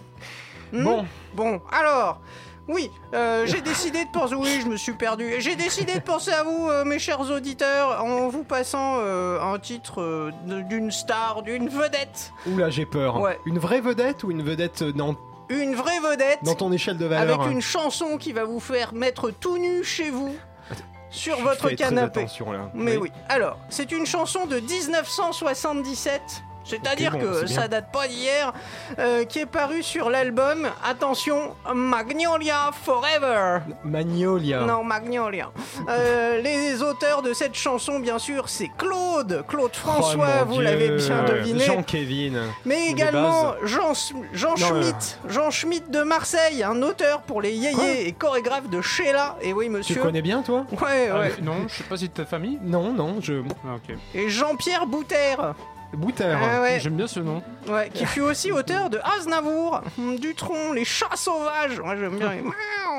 Hmm 0.73 0.83
Bon, 0.85 1.07
Bon, 1.35 1.61
alors, 1.73 2.21
oui, 2.67 2.91
euh, 3.13 3.45
j'ai 3.47 3.61
décidé 3.61 4.05
de 4.05 4.11
penser. 4.11 4.35
Oui, 4.35 4.61
je 4.63 4.67
me 4.69 4.77
suis 4.77 4.95
perdu. 4.95 5.35
J'ai 5.39 5.55
décidé 5.55 5.95
de 5.95 6.01
penser 6.01 6.33
à 6.33 6.43
vous, 6.45 6.69
euh, 6.71 6.85
mes 6.85 6.99
chers 6.99 7.21
auditeurs, 7.21 8.03
en 8.03 8.29
vous 8.29 8.43
passant 8.45 8.97
euh, 9.01 9.39
un 9.41 9.59
titre 9.59 10.31
d'une 10.47 10.91
star, 10.91 11.43
d'une 11.43 11.69
vedette. 11.69 12.33
oula, 12.47 12.71
j'ai 12.71 12.87
peur. 12.87 13.21
Ouais. 13.21 13.39
Une 13.45 13.59
vraie 13.59 13.81
vedette 13.83 14.25
ou 14.25 14.31
une 14.31 14.43
vedette 14.43 14.83
dans, 14.83 15.15
Une 15.49 15.75
vraie 15.75 16.01
vedette. 16.01 16.39
dans 16.43 16.55
ton 16.55 16.73
échelle 16.73 16.97
de 16.99 17.07
valeur 17.07 17.41
avec 17.41 17.53
une 17.53 17.61
chanson 17.61 18.17
qui 18.19 18.33
va 18.33 18.45
vous 18.45 18.61
faire 18.61 18.95
mettre 18.95 19.31
tout 19.31 19.59
nu 19.59 19.85
chez 19.85 20.11
vous, 20.11 20.35
sur 21.11 21.37
Je 21.39 21.43
votre 21.43 21.69
fais 21.69 21.77
très 21.77 21.77
canapé. 21.77 22.21
attention, 22.21 22.51
là. 22.53 22.71
Mais 22.75 22.97
oui. 22.97 23.11
Alors, 23.29 23.59
c'est 23.69 23.93
une 23.93 24.07
chanson 24.07 24.47
de 24.47 24.59
1977. 24.59 26.21
C'est-à-dire 26.65 27.13
bon, 27.13 27.19
que 27.21 27.45
bien. 27.45 27.55
ça 27.55 27.69
date 27.69 27.93
pas 27.93 28.09
d'hier, 28.09 28.53
euh, 28.99 29.25
qui 29.25 29.41
est 29.41 29.47
paru 29.47 29.83
sur 29.83 30.09
l'album, 30.11 30.67
attention, 30.85 31.55
Magnolia 31.75 32.71
Forever. 32.85 33.59
Magnolia. 33.85 34.61
Non, 34.63 34.83
Magnolia. 34.83 35.51
Euh, 35.89 36.41
les 36.41 36.83
auteurs 36.83 37.23
de 37.23 37.33
cette 37.33 37.55
chanson, 37.55 37.99
bien 38.01 38.19
sûr, 38.19 38.49
c'est 38.49 38.71
Claude, 38.79 39.45
Claude 39.49 39.71
Oh, 39.75 39.79
François, 39.79 40.45
mon 40.47 40.55
vous 40.55 40.61
l'avez 40.61 40.91
bien 40.91 41.25
deviné. 41.25 41.65
Jean-Kévin. 41.65 42.33
Mais 42.65 42.87
également. 42.89 43.55
Jean, 43.65 43.93
Jean 44.33 44.57
Schmitt, 44.57 45.19
Jean 45.29 45.51
Schmitt 45.51 45.91
de 45.91 46.03
Marseille, 46.03 46.63
un 46.63 46.81
auteur 46.83 47.23
pour 47.23 47.41
les 47.43 47.53
Quoi 47.55 47.71
yéyés 47.71 48.09
et 48.09 48.13
chorégraphe 48.13 48.69
de 48.71 48.81
Sheila. 48.81 49.37
Et 49.43 49.53
oui, 49.53 49.67
Tu 49.67 49.71
monsieur. 49.71 50.03
connais 50.03 50.23
bien, 50.23 50.43
toi? 50.43 50.65
Ouais, 50.83 51.09
Ah, 51.13 51.19
ouais. 51.21 51.33
non, 51.43 51.67
je 51.69 51.75
sais 51.75 51.85
pas 51.85 51.97
si 51.97 52.09
de 52.09 52.13
ta 52.15 52.25
famille. 52.25 52.59
Non, 52.63 52.93
non, 52.93 53.17
je. 53.21 53.35
Ah, 53.67 53.77
ok. 53.77 53.97
Et 54.15 54.29
Jean-Pierre 54.29 54.87
Bouter. 54.87 55.35
Bouter. 55.95 56.25
Ah 56.41 56.61
ouais, 56.63 56.79
J'aime 56.81 56.95
bien 56.95 57.07
ce 57.07 57.21
nom. 57.21 57.43
ouais, 57.69 57.91
qui 57.93 58.05
fut 58.07 58.21
aussi 58.21 58.53
auteur 58.53 58.91
de 58.91 58.99
Aznavour, 59.19 59.81
Dutron, 60.19 60.73
Les 60.73 60.85
Chats 60.85 61.17
Sauvages. 61.17 61.81
Moi 61.83 61.97
j'aime 61.97 62.17
bien. 62.19 62.33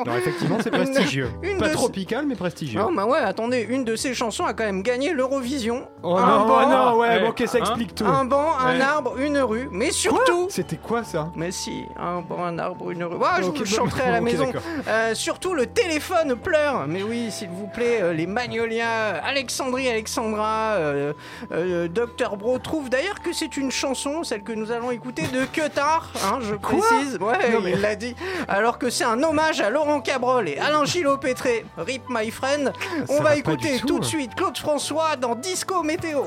Non, 0.06 0.14
effectivement, 0.18 0.58
c'est 0.62 0.72
prestigieux. 0.72 1.30
Une 1.42 1.58
Pas 1.58 1.70
de- 1.70 1.74
tropical, 1.74 2.26
mais 2.26 2.36
prestigieux. 2.36 2.78
Non, 2.82 2.92
bah 2.92 3.06
ouais, 3.06 3.20
attendez, 3.20 3.62
une 3.70 3.86
de 3.86 3.96
ces 3.96 4.14
chansons 4.14 4.44
a 4.44 4.54
quand 4.54 4.66
même 4.66 4.82
gagné 4.84 5.14
l'Eurovision. 5.14 5.88
Oh 6.04 6.18
un 6.18 6.26
non, 6.40 6.46
banc, 6.48 6.60
oh 6.66 6.70
non, 6.70 6.98
ouais, 7.00 7.08
Ouais. 7.08 7.20
bon, 7.22 7.30
ok, 7.30 7.44
ça 7.48 7.60
Hein 7.60 7.62
explique 7.62 7.96
tout. 7.96 8.04
Un 8.06 8.26
banc, 8.26 8.58
un 8.60 8.76
Ouais. 8.76 8.82
arbre, 8.82 9.18
une 9.18 9.38
rue, 9.38 9.70
mais 9.72 9.92
surtout. 9.92 10.48
C'était 10.50 10.76
quoi 10.76 11.06
ça 11.06 11.32
Mais 11.38 11.52
si, 11.52 11.86
un 11.98 12.20
banc, 12.20 12.44
un 12.44 12.60
arbre, 12.60 12.92
une 12.92 13.06
rue. 13.06 13.16
Ouais, 13.16 13.26
je 13.40 13.44
Ok, 13.46 13.54
vous 13.60 13.64
le 13.64 13.70
bon, 13.70 13.76
chanterai 13.76 14.02
à 14.04 14.12
la 14.12 14.18
ok, 14.20 14.24
maison. 14.26 14.46
d'accord. 14.48 14.62
Euh, 14.90 15.16
surtout 15.16 15.54
le 15.54 15.66
téléphone 15.66 16.36
pleure. 16.36 16.88
Mais 16.90 17.02
oui, 17.02 17.32
s'il 17.32 17.48
vous 17.50 17.68
plaît, 17.68 18.00
euh, 18.02 18.12
les 18.12 18.28
Magnolia, 18.28 19.16
Alexandrie, 19.24 19.88
Alexandra, 19.88 20.74
euh, 20.74 21.14
euh, 21.54 21.88
Dr 21.88 22.36
Bro 22.36 22.60
trouve 22.60 22.85
d'ailleurs 22.90 23.22
que 23.22 23.34
c'est 23.34 23.58
une 23.58 23.72
chanson, 23.72 24.24
celle 24.24 24.44
que 24.44 24.52
nous 24.52 24.72
allons 24.72 24.92
écouter 24.92 25.24
de 25.28 25.46
Queutard, 25.46 26.12
hein, 26.24 26.40
je 26.42 26.56
précise. 26.56 27.18
Ouais, 27.20 27.52
Non, 27.52 27.62
mais- 27.62 27.72
il 27.72 27.82
l'a 27.82 27.96
dit. 27.96 28.16
Alors 28.48 28.78
que 28.78 28.90
c'est 28.90 29.04
un 29.04 29.22
hommage 29.24 29.62
à 29.62 29.70
Laurent 29.70 30.02
Cabrol 30.02 30.48
et 30.50 30.58
Alain 30.58 30.86
Gillot-Pétré. 30.86 31.66
Rip 31.78 32.04
my 32.10 32.30
friend. 32.32 32.74
On 33.10 33.18
Ça 33.18 33.24
va 33.24 33.36
écouter 33.36 33.80
tout, 33.80 33.88
tout 33.88 34.00
de 34.00 34.06
hein. 34.06 34.08
suite 34.08 34.36
Claude 34.36 34.58
François 34.58 35.16
dans 35.16 35.36
Disco 35.36 35.84
Météo. 35.84 36.24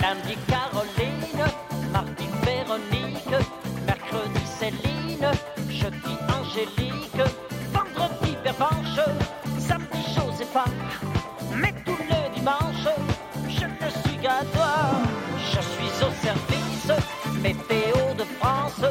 Lundi 0.00 0.36
Angélique, 6.52 7.30
vendredi 7.72 8.36
Pervenche, 8.44 9.00
samedi 9.58 10.02
Josépha, 10.14 10.64
mais 11.56 11.72
tout 11.86 11.96
le 11.96 12.34
dimanche, 12.34 12.88
je 13.48 13.64
ne 13.64 13.90
suis 14.02 14.18
qu'à 14.18 14.44
toi. 14.52 14.90
Je 15.38 15.60
suis 15.60 16.04
au 16.04 16.10
service 16.22 16.92
météo 17.42 18.14
de 18.18 18.24
France 18.38 18.84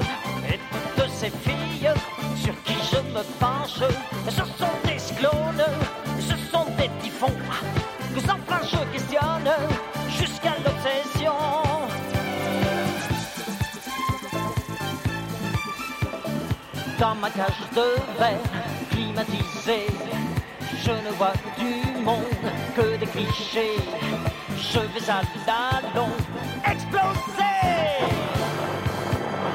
et 0.52 0.60
toutes 0.96 1.12
ces 1.12 1.30
filles 1.30 1.92
sur 2.36 2.54
qui 2.64 2.74
je 2.92 2.98
me 3.14 3.22
penche, 3.40 3.84
ce 4.28 4.44
sont 4.58 4.78
des 4.86 4.98
cyclones, 4.98 5.66
ce 6.20 6.36
sont 6.52 6.66
des 6.80 6.90
typhons 7.04 7.38
que 8.16 8.22
sans 8.22 8.40
fin 8.48 8.62
je 8.64 8.92
questionne 8.92 9.52
Ma 17.20 17.30
cage 17.30 17.68
de 17.76 18.18
verre 18.18 18.40
climatisée, 18.90 19.88
je 20.82 20.92
ne 20.92 21.12
vois 21.18 21.34
du 21.60 22.02
monde 22.02 22.46
que 22.76 22.98
des 22.98 23.06
clichés. 23.06 23.78
Je 24.58 24.80
vais 24.80 25.10
à 25.10 25.22
la 25.46 25.94
longue 25.94 26.10
exploser. 26.66 27.60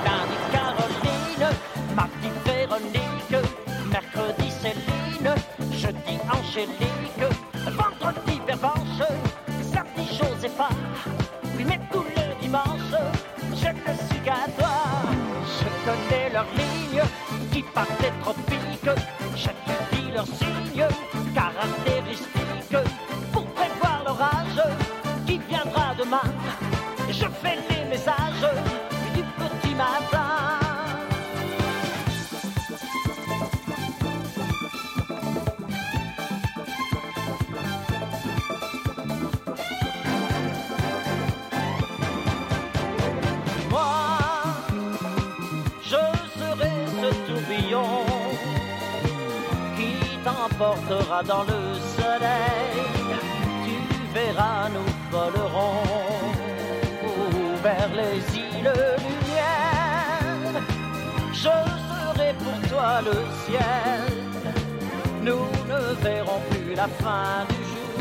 Lundi 0.04 0.38
Caroline, 0.52 1.56
mardi 1.96 2.30
Véronique, 2.44 3.48
mercredi 3.90 4.50
Céline, 4.50 5.34
jeudi 5.72 6.18
Angélique, 6.30 7.34
vendredi 7.64 8.40
Pervenche, 8.46 9.08
samedi 9.72 10.06
Josépha, 10.14 10.68
oui 11.56 11.64
mais 11.66 11.80
tout 11.90 12.04
le 12.04 12.40
dimanche, 12.40 12.94
je 13.54 13.68
ne 13.68 13.96
suis 14.08 14.20
qu'à 14.20 14.46
toi. 14.56 14.76
Je 15.58 15.90
connais 15.90 16.26
qui 16.30 16.96
partent 16.98 17.15
des 18.00 18.12
tropiques, 18.22 18.96
j'étudie 19.34 20.10
leurs 20.12 20.26
signes 20.26 20.86
caractéristiques 21.34 22.90
pour 23.32 23.44
prévoir 23.46 24.02
l'orage 24.04 24.62
qui 25.26 25.38
viendra 25.48 25.94
demain. 25.98 26.28
Je 27.08 27.26
fais 27.42 27.58
les 27.70 27.84
messages 27.88 28.48
du 29.14 29.22
petit 29.22 29.74
matin. 29.74 30.15
Qui 50.56 50.58
t'emportera 50.58 51.22
dans 51.22 51.42
le 51.42 51.74
soleil. 51.96 52.82
Tu 53.64 54.14
verras, 54.14 54.68
nous 54.68 54.90
volerons 55.10 55.82
vers 57.62 57.88
les 57.94 58.16
îles 58.38 58.72
lumière. 58.98 60.62
Je 61.32 61.38
serai 61.38 62.34
pour 62.38 62.68
toi 62.68 63.00
le 63.04 63.16
ciel. 63.44 64.00
Nous 65.22 65.46
ne 65.68 65.94
verrons 66.02 66.40
plus 66.50 66.74
la 66.74 66.88
fin 66.88 67.44
du 67.48 67.56
jour. 67.70 68.00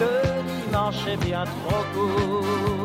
Le 0.00 0.66
dimanche 0.66 1.06
est 1.08 1.24
bien 1.24 1.44
trop 1.44 1.84
court. 1.94 2.75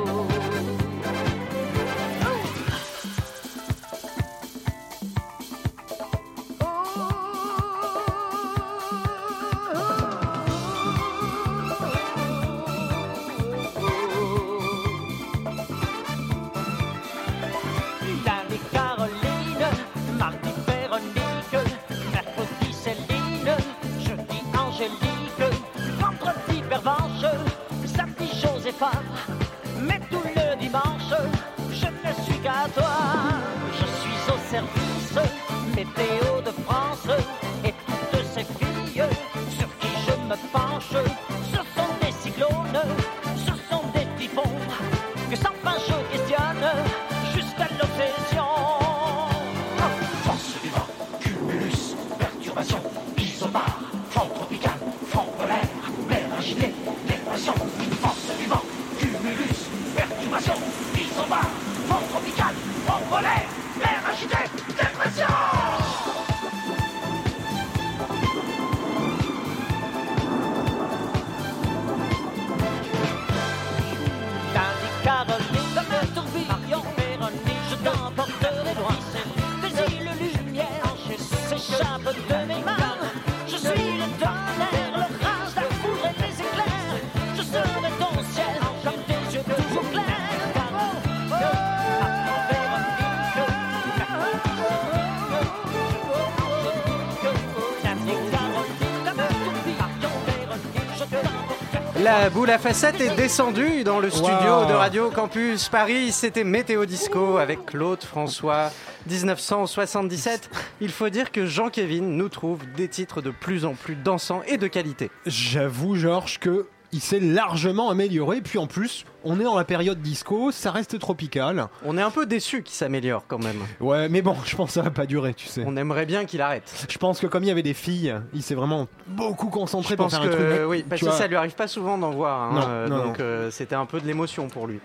La 102.21 102.29
boule 102.29 102.51
à 102.51 102.59
facettes 102.59 103.01
est 103.01 103.15
descendue 103.15 103.83
dans 103.83 103.99
le 103.99 104.11
studio 104.11 104.29
Wow. 104.29 104.65
de 104.67 104.73
Radio 104.73 105.09
Campus 105.09 105.69
Paris. 105.69 106.11
C'était 106.11 106.43
Météo 106.43 106.85
Disco 106.85 107.37
avec 107.37 107.65
Claude 107.65 108.03
François 108.03 108.69
1977. 109.09 110.51
Il 110.81 110.91
faut 110.91 111.09
dire 111.09 111.31
que 111.31 111.47
Jean-Kévin 111.47 112.03
nous 112.03 112.29
trouve 112.29 112.59
des 112.77 112.87
titres 112.89 113.23
de 113.23 113.31
plus 113.31 113.65
en 113.65 113.73
plus 113.73 113.95
dansants 113.95 114.43
et 114.45 114.57
de 114.57 114.67
qualité. 114.67 115.09
J'avoue, 115.25 115.95
Georges, 115.95 116.37
que 116.37 116.67
il 116.91 117.01
s'est 117.01 117.19
largement 117.19 117.89
amélioré. 117.89 118.41
Puis 118.41 118.59
en 118.59 118.67
plus, 118.67 119.03
on 119.23 119.39
est 119.39 119.43
dans 119.43 119.55
la 119.57 119.63
période 119.63 120.01
disco, 120.01 120.51
ça 120.51 120.71
reste 120.71 120.97
tropical. 120.99 121.67
On 121.85 121.97
est 121.97 122.01
un 122.01 122.09
peu 122.11 122.25
déçu 122.25 122.63
qu'il 122.63 122.75
s'améliore 122.75 123.23
quand 123.27 123.43
même. 123.43 123.59
Ouais, 123.79 124.09
mais 124.09 124.21
bon, 124.21 124.35
je 124.45 124.55
pense 124.55 124.67
que 124.69 124.73
ça 124.73 124.81
va 124.81 124.89
pas 124.91 125.05
durer, 125.05 125.33
tu 125.33 125.47
sais. 125.47 125.63
On 125.65 125.75
aimerait 125.77 126.05
bien 126.05 126.25
qu'il 126.25 126.41
arrête. 126.41 126.85
Je 126.89 126.97
pense 126.97 127.19
que 127.19 127.27
comme 127.27 127.43
il 127.43 127.47
y 127.47 127.51
avait 127.51 127.63
des 127.63 127.73
filles, 127.73 128.15
il 128.33 128.41
s'est 128.43 128.55
vraiment 128.55 128.87
beaucoup 129.07 129.49
concentré 129.49 129.91
Je 129.91 129.95
pour 129.97 130.05
pense 130.07 130.13
faire 130.15 130.21
un 130.21 130.27
que 130.27 130.55
truc. 130.57 130.61
oui, 130.69 130.85
parce 130.87 131.01
que 131.01 131.05
vois. 131.07 131.15
ça 131.15 131.27
lui 131.27 131.35
arrive 131.35 131.55
pas 131.55 131.67
souvent 131.67 131.97
d'en 131.97 132.11
voir. 132.11 132.41
hein, 132.41 132.51
Non, 132.53 132.65
euh, 132.67 132.87
non, 132.87 133.03
donc 133.05 133.19
euh, 133.19 133.51
c'était 133.51 133.75
un 133.75 133.85
peu 133.85 133.99
de 134.01 134.07
l'émotion 134.07 134.47
pour 134.47 134.67
lui. 134.67 134.79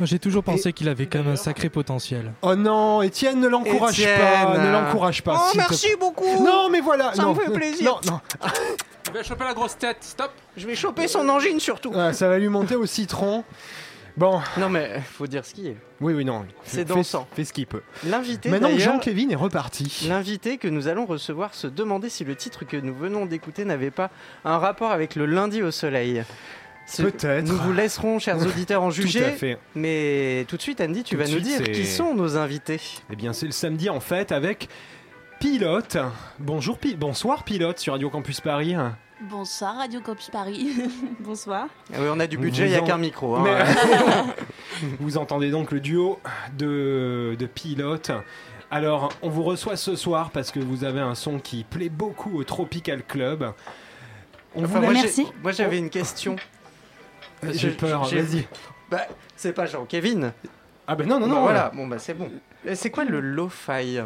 Moi, 0.00 0.06
j'ai 0.06 0.18
toujours 0.18 0.42
pensé 0.42 0.72
qu'il 0.72 0.88
avait 0.88 1.04
quand 1.06 1.18
même 1.18 1.34
un 1.34 1.36
sacré 1.36 1.68
potentiel. 1.68 2.32
Oh 2.40 2.54
non, 2.56 3.02
Étienne, 3.02 3.38
ne 3.40 3.46
l'encourage 3.46 4.02
pas, 4.02 4.58
ne 4.58 4.72
l'encourage 4.72 5.22
pas. 5.22 5.36
Oh 5.38 5.52
te 5.52 5.58
merci 5.58 5.88
beaucoup. 6.00 6.42
Non, 6.44 6.70
mais 6.70 6.80
voilà. 6.80 7.12
Ça 7.14 7.22
non, 7.22 7.34
me 7.34 7.40
fait 7.40 7.48
non, 7.48 7.54
plaisir. 7.54 8.00
Non, 8.06 8.12
non. 8.12 8.20
Il 9.08 9.12
va 9.12 9.22
choper 9.22 9.44
la 9.44 9.54
grosse 9.54 9.76
tête, 9.76 9.98
stop 10.00 10.30
Je 10.56 10.66
vais 10.66 10.74
choper 10.74 11.08
son 11.08 11.28
angine 11.28 11.60
surtout. 11.60 11.92
Ah, 11.94 12.12
ça 12.12 12.28
va 12.28 12.38
lui 12.38 12.48
monter 12.48 12.76
au 12.76 12.86
citron. 12.86 13.44
Bon, 14.16 14.40
Non 14.58 14.68
mais 14.68 15.00
faut 15.00 15.26
dire 15.26 15.44
ce 15.44 15.54
qui 15.54 15.68
est. 15.68 15.76
oui, 16.00 16.12
oui, 16.12 16.24
non. 16.24 16.44
C'est 16.64 16.78
Fais- 16.78 16.84
dansant. 16.84 17.26
Fais 17.34 17.44
ce 17.46 17.52
qu'il 17.54 17.66
peut. 17.66 17.80
L'invité 18.06 18.50
Maintenant 18.50 18.68
que 18.68 18.74
d'ailleurs, 18.76 18.94
Jean-Kévin 18.94 19.30
est 19.30 19.34
reparti. 19.36 20.04
L'invité 20.08 20.58
que 20.58 20.68
nous 20.68 20.86
allons 20.86 21.06
recevoir 21.06 21.54
se 21.54 21.66
demandait 21.66 22.10
si 22.10 22.22
le 22.24 22.36
titre 22.36 22.66
que 22.66 22.76
nous 22.76 22.94
venons 22.94 23.24
d'écouter 23.24 23.64
n'avait 23.64 23.90
pas 23.90 24.10
un 24.44 24.58
rapport 24.58 24.90
avec 24.92 25.16
le 25.16 25.24
lundi 25.24 25.62
au 25.62 25.70
soleil. 25.70 26.22
Ce- 26.86 27.00
Peut-être. 27.02 27.46
Nous 27.46 27.56
vous 27.56 27.72
laisserons, 27.72 28.18
chers 28.18 28.38
auditeurs, 28.46 28.82
en 28.82 28.90
Tout 28.90 28.98
à 28.98 29.02
juger. 29.02 29.30
fait. 29.30 29.56
Mais 29.74 30.44
tout 30.46 30.56
de 30.58 30.62
suite, 30.62 30.80
Andy, 30.82 31.04
tu 31.04 31.14
Tout 31.14 31.20
vas 31.20 31.26
de 31.26 31.30
nous 31.30 31.36
suite, 31.38 31.48
dire 31.48 31.62
c'est- 31.64 31.72
qui 31.72 31.86
sont 31.86 32.12
nos 32.14 32.36
invités. 32.36 32.80
Eh 33.10 33.16
bien, 33.16 33.32
c'est 33.32 33.46
le 33.46 33.52
samedi 33.52 33.88
en 33.88 34.00
fait 34.00 34.30
avec 34.30 34.68
Pilote. 35.46 35.98
Bonjour, 36.38 36.78
Pi- 36.78 36.94
bonsoir 36.94 37.42
Pilote 37.42 37.80
sur 37.80 37.94
Radio 37.94 38.08
Campus 38.10 38.40
Paris. 38.40 38.76
Bonsoir 39.22 39.76
Radio 39.76 40.00
Campus 40.00 40.30
Paris. 40.30 40.70
Bonsoir. 41.18 41.66
Ah 41.92 41.96
oui, 41.98 42.06
on 42.12 42.20
a 42.20 42.28
du 42.28 42.36
Vous 42.36 42.42
budget, 42.44 42.66
il 42.66 42.70
n'y 42.70 42.76
a 42.76 42.80
en- 42.80 42.86
qu'un 42.86 42.96
micro. 42.96 43.34
hein. 43.34 43.42
Mais- 43.42 44.86
Vous 45.00 45.18
entendez 45.18 45.50
donc 45.50 45.72
le 45.72 45.80
duo 45.80 46.20
de, 46.56 47.34
de 47.36 47.46
Pilote. 47.46 48.12
Alors, 48.70 49.08
on 49.20 49.30
vous 49.30 49.42
reçoit 49.42 49.74
ce 49.76 49.96
soir 49.96 50.30
parce 50.30 50.52
que 50.52 50.60
vous 50.60 50.84
avez 50.84 51.00
un 51.00 51.16
son 51.16 51.40
qui 51.40 51.64
plaît 51.64 51.88
beaucoup 51.88 52.38
au 52.38 52.44
Tropical 52.44 53.02
Club. 53.02 53.52
On 54.54 54.64
Enfin, 54.64 54.78
vous 54.78 54.92
moi, 54.92 54.94
j'ai- 54.94 55.26
moi, 55.42 55.50
j'avais 55.50 55.78
une 55.78 55.90
question. 55.90 56.36
J'ai 57.50 57.70
peur, 57.70 58.04
vas-y. 58.04 58.46
Bah, 58.92 59.08
c'est 59.34 59.52
pas 59.52 59.66
Jean-Kévin. 59.66 60.32
Ah 60.86 60.94
ben 60.94 61.08
non, 61.08 61.18
non, 61.18 61.26
Bah, 61.26 61.34
non. 61.34 61.40
voilà, 61.42 61.72
bon 61.74 61.88
bah 61.88 61.98
c'est 61.98 62.14
bon. 62.14 62.30
Et 62.64 62.76
C'est 62.76 62.90
quoi 62.90 63.04
le 63.04 63.18
lo-fi? 63.20 63.98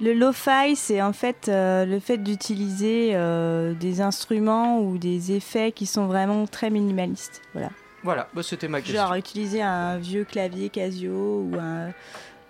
Le 0.00 0.14
lo-fi, 0.14 0.74
c'est 0.74 1.00
en 1.00 1.12
fait 1.12 1.48
euh, 1.48 1.84
le 1.84 2.00
fait 2.00 2.18
d'utiliser 2.18 3.10
euh, 3.14 3.72
des 3.74 4.00
instruments 4.00 4.80
ou 4.80 4.98
des 4.98 5.32
effets 5.32 5.70
qui 5.70 5.86
sont 5.86 6.06
vraiment 6.06 6.46
très 6.46 6.70
minimalistes. 6.70 7.40
Voilà. 7.52 7.70
Voilà, 8.02 8.28
bah, 8.34 8.42
c'était 8.42 8.66
ma 8.66 8.80
question. 8.80 9.00
Genre 9.00 9.14
utiliser 9.14 9.62
un 9.62 9.96
vieux 9.98 10.24
clavier 10.24 10.70
Casio 10.70 11.12
ou, 11.12 11.52
un, 11.60 11.90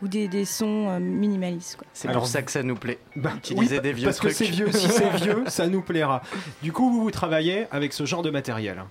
ou 0.01 0.09
des, 0.09 0.27
des 0.29 0.47
sons 0.47 0.89
euh, 0.89 0.99
minimalistes. 0.99 1.77
Quoi. 1.77 1.87
C'est 1.93 2.09
Alors, 2.09 2.23
pour 2.23 2.29
ça 2.29 2.41
que 2.41 2.51
ça 2.51 2.63
nous 2.63 2.77
plaît. 2.77 2.99
Bah, 3.17 3.33
Utiliser 3.37 3.77
oui, 3.77 3.83
des 3.83 3.93
vieux 3.93 4.07
parce 4.07 4.17
trucs. 4.17 4.31
que 4.31 4.37
c'est 4.39 4.45
vieux. 4.47 4.73
Si 4.73 4.89
c'est 4.89 5.11
vieux, 5.17 5.45
ça 5.49 5.67
nous 5.67 5.83
plaira. 5.83 6.23
Du 6.63 6.73
coup, 6.73 6.91
vous, 6.91 7.03
vous 7.03 7.11
travaillez 7.11 7.67
avec 7.71 7.93
ce 7.93 8.07
genre 8.07 8.23
de 8.23 8.31
matériel. 8.31 8.83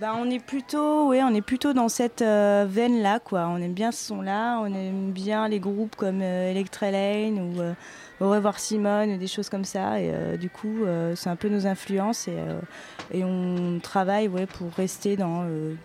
Bah, 0.00 0.16
on 0.18 0.28
est 0.28 0.44
plutôt, 0.44 1.08
ouais, 1.08 1.22
on 1.22 1.32
est 1.34 1.40
plutôt 1.40 1.72
dans 1.72 1.88
cette 1.88 2.20
euh, 2.20 2.66
veine-là, 2.68 3.20
quoi. 3.20 3.46
On 3.48 3.58
aime 3.58 3.74
bien 3.74 3.92
ce 3.92 4.08
son-là, 4.08 4.58
on 4.60 4.66
aime 4.66 5.12
bien 5.12 5.46
les 5.46 5.60
groupes 5.60 5.94
comme 5.94 6.20
euh, 6.20 6.50
Electra 6.50 6.90
Lane 6.90 7.38
ou 7.38 7.60
euh, 7.60 7.72
Au 8.20 8.28
revoir 8.28 8.58
Simone, 8.58 9.12
ou 9.12 9.16
des 9.18 9.28
choses 9.28 9.48
comme 9.48 9.64
ça. 9.64 10.00
Et 10.00 10.10
euh, 10.12 10.36
du 10.36 10.50
coup, 10.50 10.84
c'est 11.14 11.30
un 11.30 11.36
peu 11.36 11.48
nos 11.48 11.66
influences 11.66 12.28
et, 12.28 12.36
et 13.12 13.24
on 13.24 13.78
travaille, 13.80 14.28
ouais, 14.28 14.46
pour 14.46 14.72
rester 14.72 15.16
dans 15.16 15.44
le 15.44 15.76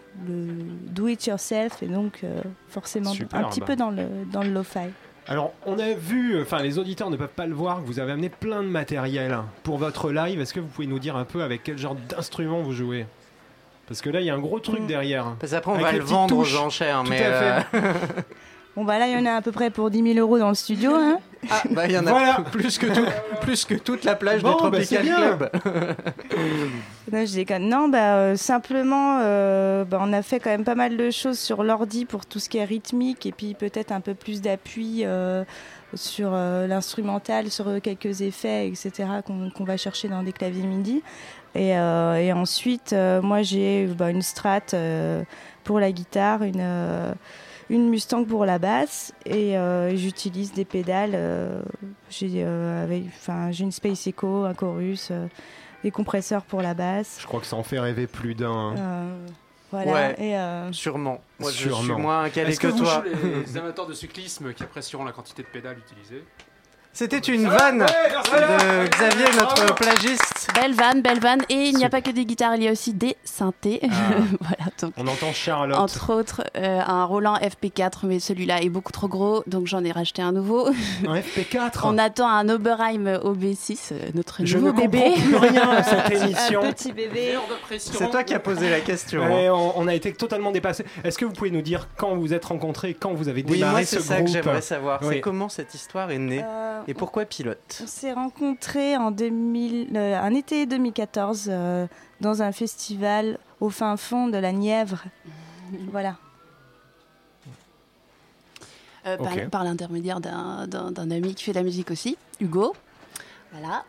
do-it-yourself 0.87 1.83
et 1.83 1.87
donc 1.87 2.23
forcément 2.67 3.11
un 3.33 3.43
petit 3.43 3.61
peu 3.61 3.75
dans 3.75 3.91
le 3.91 4.05
dans 4.31 4.41
le 4.41 4.49
lo-fi. 4.49 4.89
Alors, 5.27 5.53
on 5.67 5.77
a 5.77 5.93
vu, 5.93 6.41
enfin, 6.41 6.63
les 6.63 6.79
auditeurs 6.79 7.11
ne 7.11 7.15
peuvent 7.15 7.27
pas 7.27 7.45
le 7.45 7.53
voir, 7.53 7.81
que 7.81 7.85
vous 7.85 7.99
avez 7.99 8.13
amené 8.13 8.29
plein 8.29 8.63
de 8.63 8.67
matériel 8.67 9.37
pour 9.61 9.77
votre 9.77 10.11
live. 10.11 10.41
Est-ce 10.41 10.55
que 10.55 10.59
vous 10.59 10.67
pouvez 10.67 10.87
nous 10.87 10.97
dire 10.97 11.15
un 11.15 11.25
peu 11.25 11.43
avec 11.43 11.61
quel 11.63 11.77
genre 11.77 11.95
d'instrument 11.95 12.61
vous 12.61 12.73
jouez? 12.73 13.05
Parce 13.89 14.01
que 14.01 14.09
là, 14.09 14.21
il 14.21 14.25
y 14.27 14.29
a 14.29 14.35
un 14.35 14.39
gros 14.39 14.59
truc 14.59 14.79
Mm. 14.81 14.87
derrière. 14.87 15.25
Parce 15.39 15.51
qu'après, 15.51 15.71
on 15.71 15.75
Avec 15.75 15.85
va 15.85 15.91
le 15.93 16.03
vendre 16.03 16.35
touches. 16.37 16.55
aux 16.55 16.59
enchères. 16.59 17.01
Tout 17.03 17.09
mais 17.09 17.23
à 17.23 17.27
euh, 17.27 17.59
Bon 18.75 18.85
bah 18.85 18.97
là, 18.99 19.07
il 19.07 19.13
y 19.13 19.17
en 19.17 19.25
a 19.25 19.33
à 19.35 19.41
peu 19.41 19.51
près 19.51 19.71
pour 19.71 19.89
10 19.89 20.13
000 20.13 20.19
euros 20.25 20.37
dans 20.39 20.47
le 20.47 20.55
studio. 20.55 20.93
Hein. 20.95 21.19
Ah, 21.49 21.63
bah 21.71 21.85
il 21.87 21.91
y 21.91 21.97
en 21.97 22.05
a 22.05 22.11
Voilà. 22.11 22.33
plus, 22.51 22.77
que 22.77 22.85
tout- 22.85 23.11
plus 23.41 23.65
que 23.65 23.73
toute 23.73 24.05
la 24.05 24.15
plage 24.15 24.41
Bon, 24.41 24.51
du 24.51 24.55
bah, 24.69 24.69
Tropical 24.69 25.03
bien. 25.03 25.15
Club. 25.17 25.49
Non, 27.11 27.25
je 27.25 27.33
déconne. 27.33 27.67
Non, 27.67 27.89
bah, 27.89 28.15
euh, 28.17 28.35
simplement, 28.35 29.19
euh, 29.23 29.83
bah, 29.83 29.97
on 30.01 30.13
a 30.13 30.21
fait 30.21 30.39
quand 30.39 30.51
même 30.51 30.63
pas 30.63 30.75
mal 30.75 30.95
de 30.95 31.09
choses 31.09 31.39
sur 31.39 31.63
l'ordi 31.63 32.05
pour 32.05 32.25
tout 32.27 32.37
ce 32.39 32.47
qui 32.49 32.59
est 32.59 32.63
rythmique 32.65 33.25
et 33.25 33.31
puis 33.31 33.55
peut-être 33.55 33.91
un 33.91 33.99
peu 34.01 34.13
plus 34.13 34.41
d'appui 34.41 35.01
euh, 35.03 35.43
sur 35.95 36.29
euh, 36.33 36.67
l'instrumental, 36.67 37.49
sur 37.49 37.81
quelques 37.81 38.21
effets, 38.21 38.67
etc. 38.67 38.91
qu'on 39.25 39.49
qu'on 39.49 39.63
va 39.63 39.75
chercher 39.77 40.07
dans 40.07 40.21
des 40.21 40.31
claviers 40.33 40.63
MIDI. 40.67 41.01
Et, 41.55 41.77
euh, 41.77 42.15
et 42.15 42.31
ensuite, 42.33 42.93
euh, 42.93 43.21
moi, 43.21 43.41
j'ai 43.41 43.87
bah, 43.87 44.11
une 44.11 44.21
Strat 44.21 44.61
euh, 44.73 45.23
pour 45.63 45.79
la 45.79 45.91
guitare, 45.91 46.43
une, 46.43 46.59
euh, 46.61 47.13
une 47.69 47.89
Mustang 47.89 48.23
pour 48.25 48.45
la 48.45 48.59
basse 48.59 49.13
et 49.25 49.57
euh, 49.57 49.95
j'utilise 49.95 50.53
des 50.53 50.65
pédales. 50.65 51.11
euh, 51.13 51.61
j'ai 52.09 52.43
euh, 52.45 53.01
une 53.59 53.71
Space 53.71 54.07
Echo, 54.07 54.45
un 54.45 54.53
chorus. 54.53 55.09
euh, 55.11 55.27
des 55.83 55.91
compresseurs 55.91 56.43
pour 56.43 56.61
la 56.61 56.73
basse. 56.73 57.17
Je 57.21 57.25
crois 57.25 57.39
que 57.39 57.45
ça 57.45 57.55
en 57.55 57.63
fait 57.63 57.79
rêver 57.79 58.05
plus 58.05 58.35
d'un. 58.35 58.75
Euh, 58.77 59.27
voilà. 59.71 59.91
Ouais. 59.93 60.15
Et, 60.19 60.35
euh, 60.37 60.71
Sûrement. 60.73 61.21
Moi, 61.39 61.51
je 61.51 61.55
suis 61.55 61.69
Sûrement. 61.69 61.99
moins 61.99 62.29
calé 62.29 62.49
Est-ce 62.51 62.59
que, 62.59 62.67
que, 62.67 62.73
vous, 62.73 62.83
toi. 62.83 63.03
les 63.45 63.57
amateurs 63.57 63.87
de 63.87 63.93
cyclisme 63.93 64.53
qui 64.53 64.63
apprécieront 64.63 65.05
la 65.05 65.13
quantité 65.13 65.41
de 65.41 65.47
pédales 65.47 65.77
utilisées? 65.77 66.25
C'était 66.91 67.19
une 67.19 67.47
vanne 67.47 67.79
de 67.85 68.87
Xavier, 68.89 69.25
notre 69.39 69.73
plagiste. 69.75 70.49
Belle 70.53 70.73
vanne, 70.73 71.01
belle 71.01 71.19
vanne. 71.19 71.41
Et 71.47 71.67
il 71.67 71.75
n'y 71.77 71.85
a 71.85 71.89
pas 71.89 72.01
que 72.01 72.09
des 72.09 72.25
guitares, 72.25 72.55
il 72.55 72.63
y 72.63 72.67
a 72.67 72.71
aussi 72.73 72.93
des 72.93 73.15
synthés. 73.23 73.79
voilà, 74.41 74.71
donc. 74.81 74.91
On 74.97 75.07
entend 75.07 75.31
Charlotte. 75.31 75.77
Entre 75.79 76.11
autres, 76.13 76.41
euh, 76.57 76.81
un 76.85 77.05
Roland 77.05 77.35
FP4, 77.37 77.99
mais 78.03 78.19
celui-là 78.19 78.61
est 78.63 78.69
beaucoup 78.69 78.91
trop 78.91 79.07
gros, 79.07 79.43
donc 79.47 79.67
j'en 79.67 79.83
ai 79.85 79.91
racheté 79.93 80.21
un 80.21 80.33
nouveau. 80.33 80.67
Un 81.07 81.19
FP4 81.19 81.79
On 81.85 81.97
attend 81.97 82.27
un 82.27 82.49
Oberheim 82.49 83.05
OB6, 83.23 83.93
euh, 83.93 83.99
notre 84.15 84.43
Je 84.43 84.57
nouveau 84.57 84.73
ne 84.73 84.81
bébé. 84.87 84.99
comprends 85.15 85.21
plus 85.21 85.35
rien 85.37 85.69
à 85.69 85.83
cette 85.83 86.11
émission. 86.21 86.63
un 86.63 86.71
petit 86.73 86.91
bébé. 86.91 87.35
C'est 87.77 88.09
toi 88.09 88.23
qui 88.25 88.33
as 88.33 88.39
posé 88.39 88.69
la 88.69 88.81
question. 88.81 89.23
hein. 89.23 89.29
Ouais, 89.29 89.49
on, 89.49 89.79
on 89.79 89.87
a 89.87 89.93
été 89.95 90.11
totalement 90.11 90.51
dépassé. 90.51 90.83
Est-ce 91.05 91.17
que 91.17 91.23
vous 91.25 91.33
pouvez 91.33 91.51
nous 91.51 91.61
dire 91.61 91.87
quand 91.95 92.15
vous 92.17 92.33
êtes 92.33 92.43
rencontrés, 92.45 92.93
quand 92.93 93.13
vous 93.13 93.29
avez 93.29 93.45
Oui, 93.47 93.53
démarré 93.59 93.71
moi, 93.73 93.85
ce 93.85 93.97
c'est 93.97 94.01
ça 94.01 94.15
groupe 94.15 94.25
que 94.27 94.33
j'aimerais 94.33 94.61
savoir. 94.61 94.99
C'est 95.01 95.07
Oui. 95.07 95.21
comment 95.21 95.47
cette 95.47 95.73
histoire 95.73 96.11
est 96.11 96.17
née? 96.17 96.43
Euh, 96.43 96.78
et 96.87 96.93
pourquoi 96.93 97.25
pilote 97.25 97.81
On 97.83 97.87
s'est 97.87 98.13
rencontrés 98.13 98.97
en 98.97 99.11
2000, 99.11 99.95
euh, 99.95 100.19
un 100.19 100.33
été 100.33 100.65
2014 100.65 101.47
euh, 101.49 101.87
dans 102.21 102.41
un 102.41 102.51
festival 102.51 103.39
au 103.59 103.69
fin 103.69 103.97
fond 103.97 104.27
de 104.27 104.37
la 104.37 104.51
Nièvre. 104.51 105.03
voilà. 105.91 106.17
Euh, 109.05 109.17
par 109.17 109.49
par 109.49 109.63
l'intermédiaire 109.63 110.19
d'un 110.19 111.11
ami 111.11 111.33
qui 111.33 111.45
fait 111.45 111.51
de 111.51 111.57
la 111.57 111.63
musique 111.63 111.91
aussi, 111.91 112.17
Hugo. 112.39 112.75
Voilà. 113.51 113.85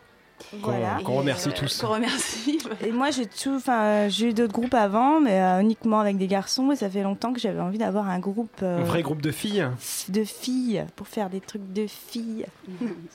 Voilà. 0.61 0.99
Qu'on 1.03 1.15
remercie 1.17 1.49
Et, 1.49 1.51
euh, 1.51 1.55
tous. 1.55 1.81
Qu'on 1.81 1.87
remercie. 1.93 2.59
Et 2.85 2.91
moi, 2.91 3.11
j'ai 3.11 3.25
tout, 3.25 3.55
enfin, 3.55 4.07
j'ai 4.09 4.29
eu 4.29 4.33
d'autres 4.33 4.53
groupes 4.53 4.73
avant, 4.73 5.19
mais 5.19 5.41
euh, 5.41 5.59
uniquement 5.61 5.99
avec 5.99 6.17
des 6.17 6.27
garçons. 6.27 6.71
Et 6.71 6.75
ça 6.75 6.89
fait 6.89 7.03
longtemps 7.03 7.33
que 7.33 7.39
j'avais 7.39 7.59
envie 7.59 7.77
d'avoir 7.77 8.09
un 8.09 8.19
groupe 8.19 8.49
euh, 8.63 8.79
Un 8.79 8.83
vrai 8.83 9.01
groupe 9.01 9.21
de 9.21 9.31
filles 9.31 9.67
de 10.09 10.23
filles 10.23 10.85
pour 10.95 11.07
faire 11.07 11.29
des 11.29 11.39
trucs 11.39 11.71
de 11.73 11.85
filles. 11.87 12.45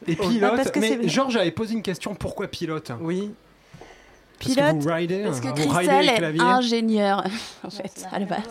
et 0.06 0.16
pilote. 0.16 0.56
parce 0.56 0.70
que 0.70 0.78
Mais 0.80 0.88
c'est- 1.02 1.08
Georges 1.08 1.36
avait 1.36 1.50
posé 1.50 1.74
une 1.74 1.82
question 1.82 2.14
pourquoi 2.14 2.48
pilote? 2.48 2.92
Oui. 3.00 3.30
Parce 4.38 4.54
Pilote 4.54 4.78
que 4.78 4.82
vous 4.82 4.94
ridez, 4.94 5.22
Parce 5.24 5.40
que 5.40 5.48
Christelle 5.48 6.06
les 6.32 6.38
est 6.38 6.40
ingénieure, 6.40 7.24
en 7.64 7.70
fait, 7.70 8.06
à 8.12 8.18
la 8.18 8.26
base. 8.26 8.42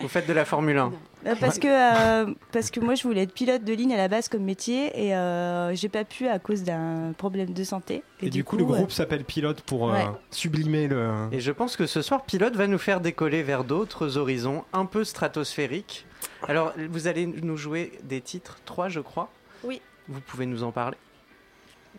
Vous 0.00 0.08
faites 0.08 0.28
de 0.28 0.32
la 0.32 0.44
Formule 0.44 0.78
1. 0.78 0.92
Euh, 1.26 1.34
parce 1.38 1.58
que 1.58 1.68
euh, 1.68 2.32
parce 2.52 2.70
que 2.70 2.80
moi, 2.80 2.94
je 2.94 3.02
voulais 3.02 3.22
être 3.22 3.34
pilote 3.34 3.62
de 3.64 3.72
ligne 3.74 3.92
à 3.92 3.96
la 3.96 4.08
base 4.08 4.28
comme 4.28 4.42
métier 4.44 4.90
et 4.94 5.14
euh, 5.14 5.74
j'ai 5.74 5.88
pas 5.88 6.04
pu 6.04 6.28
à 6.28 6.38
cause 6.38 6.62
d'un 6.62 7.12
problème 7.18 7.52
de 7.52 7.64
santé. 7.64 8.02
Et, 8.22 8.30
du 8.30 8.44
coup, 8.44 8.56
le 8.56 8.62
euh, 8.64 8.66
groupe 8.68 8.92
s'appelle 8.92 9.24
Pilote 9.24 9.60
pour 9.62 9.90
euh, 9.90 9.92
Ouais. 9.92 10.06
sublimer 10.30 10.86
le. 10.88 11.10
Et 11.32 11.40
je 11.40 11.52
pense 11.52 11.76
que 11.76 11.86
ce 11.86 12.02
soir, 12.02 12.22
Pilote 12.24 12.54
va 12.54 12.66
nous 12.66 12.78
faire 12.78 13.00
décoller 13.00 13.42
vers 13.42 13.64
d'autres 13.64 14.16
horizons 14.16 14.64
un 14.72 14.86
peu 14.86 15.04
stratosphériques. 15.04 16.06
Alors, 16.48 16.72
vous 16.88 17.06
allez 17.06 17.26
nous 17.26 17.56
jouer 17.56 17.92
des 18.04 18.20
titres, 18.20 18.58
trois 18.64 18.88
je 18.88 19.00
crois. 19.00 19.28
Oui. 19.64 19.82
Vous 20.08 20.20
pouvez 20.20 20.46
nous 20.46 20.62
en 20.62 20.72
parler? 20.72 20.96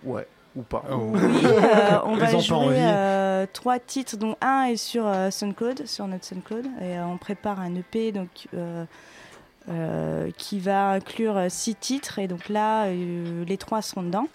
Ouais, 0.04 0.28
ou 0.56 0.62
pas. 0.64 0.84
Oh. 0.92 1.12
Oui, 1.14 1.20
euh, 1.44 2.00
on 2.06 2.16
va 2.16 2.38
jouer 2.38 2.76
euh, 2.78 3.46
trois 3.52 3.80
titres, 3.80 4.18
dont 4.18 4.36
un 4.42 4.64
est 4.64 4.78
sur 4.78 5.06
euh, 5.08 5.32
SoundCloud, 5.32 5.88
sur 5.88 6.08
notre 6.08 6.26
SoundCloud, 6.26 6.66
et 6.82 6.98
euh, 6.98 7.06
on 7.06 7.18
prépare 7.18 7.60
un 7.60 7.76
EP 7.76 8.12
donc 8.12 8.48
euh, 8.54 8.86
euh, 9.70 10.30
qui 10.38 10.60
va 10.60 10.90
inclure 10.92 11.38
euh, 11.38 11.48
six 11.50 11.76
titres, 11.76 12.20
et 12.20 12.28
donc 12.28 12.50
là, 12.50 12.86
euh, 12.86 13.46
les 13.46 13.58
trois 13.58 13.82
seront 13.82 14.04
dedans. 14.04 14.28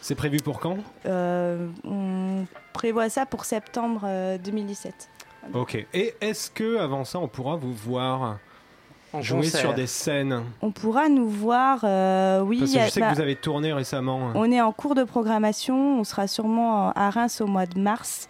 C'est 0.00 0.14
prévu 0.14 0.38
pour 0.38 0.60
quand? 0.60 0.78
Euh, 1.06 1.68
on 1.84 2.46
prévoit 2.72 3.08
ça 3.08 3.26
pour 3.26 3.44
septembre 3.44 4.02
euh, 4.04 4.38
2017. 4.38 5.08
Ok. 5.54 5.86
Et 5.94 6.14
est-ce 6.20 6.50
que 6.50 6.78
avant 6.78 7.04
ça, 7.04 7.18
on 7.18 7.28
pourra 7.28 7.56
vous 7.56 7.72
voir? 7.74 8.38
En 9.12 9.22
jouer 9.22 9.42
concert. 9.42 9.60
sur 9.60 9.74
des 9.74 9.86
scènes 9.86 10.42
On 10.60 10.70
pourra 10.70 11.08
nous 11.08 11.28
voir, 11.28 11.80
euh, 11.84 12.40
oui, 12.40 12.58
Parce 12.58 12.72
que 12.72 12.80
je 12.80 12.90
sais 12.90 13.00
bah, 13.00 13.10
que 13.10 13.14
vous 13.14 13.20
avez 13.20 13.36
tourné 13.36 13.72
récemment. 13.72 14.32
On 14.34 14.50
est 14.50 14.60
en 14.60 14.72
cours 14.72 14.94
de 14.94 15.04
programmation. 15.04 16.00
On 16.00 16.04
sera 16.04 16.26
sûrement 16.26 16.90
à 16.90 17.10
Reims 17.10 17.40
au 17.40 17.46
mois 17.46 17.66
de 17.66 17.80
mars, 17.80 18.28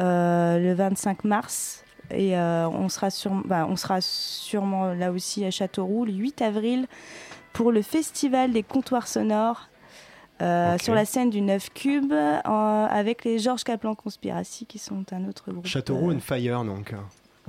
euh, 0.00 0.58
le 0.58 0.74
25 0.74 1.24
mars. 1.24 1.84
Et 2.10 2.36
euh, 2.36 2.68
on, 2.68 2.88
sera 2.88 3.10
sur, 3.10 3.30
bah, 3.44 3.66
on 3.68 3.76
sera 3.76 4.00
sûrement 4.00 4.92
là 4.94 5.12
aussi 5.12 5.44
à 5.44 5.50
Châteauroux 5.52 6.04
le 6.04 6.12
8 6.12 6.42
avril 6.42 6.86
pour 7.52 7.70
le 7.70 7.82
festival 7.82 8.52
des 8.52 8.64
comptoirs 8.64 9.06
sonores 9.06 9.70
euh, 10.42 10.78
sur 10.78 10.94
la 10.94 11.04
scène 11.04 11.28
du 11.28 11.42
9 11.42 11.70
Cube 11.74 12.12
euh, 12.12 12.40
avec 12.44 13.24
les 13.24 13.38
Georges 13.38 13.62
Kaplan 13.62 13.94
Conspiracy 13.94 14.64
qui 14.64 14.78
sont 14.78 15.04
un 15.12 15.28
autre 15.28 15.50
groupe. 15.52 15.66
Châteauroux 15.66 16.10
euh, 16.10 16.14
on 16.14 16.20
Fire, 16.20 16.64
donc. 16.64 16.94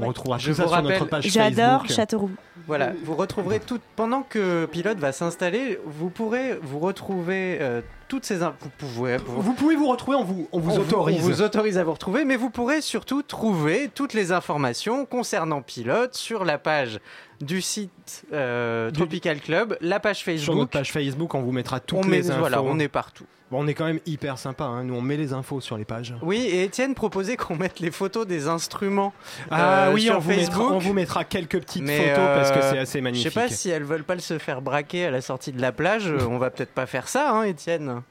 On 0.01 0.07
retrouvera 0.07 0.37
Je 0.37 0.51
tout 0.51 0.55
ça 0.57 0.67
sur 0.67 0.81
notre 0.81 1.05
page 1.05 1.27
J'adore. 1.27 1.87
Châteauroux. 1.87 2.31
Voilà, 2.67 2.93
vous 3.03 3.15
retrouverez 3.15 3.59
tout 3.59 3.79
pendant 3.95 4.21
que 4.21 4.65
Pilote 4.65 4.97
va 4.99 5.11
s'installer, 5.11 5.79
vous 5.85 6.09
pourrez 6.09 6.57
vous 6.61 6.79
retrouver 6.79 7.57
euh, 7.59 7.81
toutes 8.07 8.25
ces 8.25 8.37
vous 8.37 8.69
pouvez 8.77 9.17
vous, 9.17 9.41
Vous 9.41 9.53
pouvez 9.53 9.75
vous 9.75 9.87
retrouver, 9.87 10.17
on 10.17 10.23
vous, 10.23 10.47
on 10.51 10.59
vous 10.59 10.77
on 10.77 10.81
autorise. 10.81 11.17
on 11.19 11.21
vous 11.21 11.41
autorise 11.41 11.77
à 11.77 11.83
vous 11.83 11.93
retrouver, 11.93 12.25
mais 12.25 12.35
vous 12.35 12.49
pourrez 12.49 12.81
surtout 12.81 13.23
trouver 13.23 13.89
toutes 13.93 14.13
les 14.13 14.31
informations 14.31 15.05
concernant 15.05 15.61
Pilote 15.61 16.13
sur 16.13 16.45
la 16.45 16.57
page 16.57 16.99
du 17.41 17.62
site 17.62 18.25
euh, 18.34 18.89
Du- 18.91 18.99
Tropical 18.99 19.39
Club, 19.39 19.77
la 19.82 19.99
page 19.99 20.17
Sur 20.19 20.32
notre 20.32 20.41
Facebook. 20.45 20.69
page 20.71 20.91
Facebook, 20.91 21.36
on 21.36 21.41
vous 21.41 21.51
mettra 21.51 21.80
toutes 21.80 21.99
on 21.99 22.08
met, 22.08 22.17
les 22.17 22.30
infos. 22.32 22.39
voilà, 22.39 22.62
on 22.62 22.77
est 22.80 22.88
partout. 22.88 23.25
Bon, 23.49 23.63
on 23.63 23.67
est 23.67 23.73
quand 23.73 23.86
même 23.86 23.99
hyper 24.06 24.38
sympa. 24.38 24.63
hein. 24.63 24.84
Nous, 24.86 24.93
on 24.93 25.01
met 25.01 25.17
les 25.17 25.34
infos 25.34 25.60
sur 25.60 25.77
les 25.77 25.84
pages. 25.84 26.15
Oui, 26.21 26.38
et 26.38 26.63
Étienne 26.63 26.95
proposait 26.95 27.36
qu'on 27.36 27.58
mette 27.58 27.82
les 27.82 27.91
photos 27.91 28.25
des 28.25 28.47
instruments. 28.47 29.12
Ah 29.49 29.88
euh, 29.88 29.93
oui, 29.93 30.04
sur 30.04 30.15
on 30.15 30.19
vous, 30.19 30.30
mettra, 30.30 30.45
Facebook. 30.45 30.71
on 30.71 30.77
vous 30.77 30.93
mettra 30.93 31.23
quelques 31.25 31.60
petites 31.60 31.84
Mais, 31.84 31.97
photos 32.12 32.27
parce 32.36 32.51
que 32.51 32.60
euh, 32.60 32.69
c'est 32.71 32.77
assez 32.80 32.99
Je 32.99 33.04
magnifique. 33.04 33.30
sais 33.34 33.39
pas 33.41 33.49
si 33.49 33.69
elles 33.69 33.84
veulent 33.84 34.06
pas 34.06 34.17
se 34.19 34.38
faire 34.38 34.62
braquer 34.62 35.08
à 35.08 35.12
la 35.12 35.19
sortie 35.19 35.51
de 35.51 35.60
la 35.62 35.73
plage. 35.73 36.08
euh, 36.08 36.19
on 36.30 36.38
va 36.38 36.49
peut-être 36.49 36.71
pas 36.73 36.86
faire 36.86 37.10
ça, 37.10 37.32
hein, 37.32 37.43
Étienne. 37.43 38.01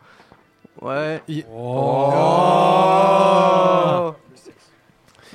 Ouais. 0.82 1.22
Il- 1.26 1.46
Oh. 2.80 4.14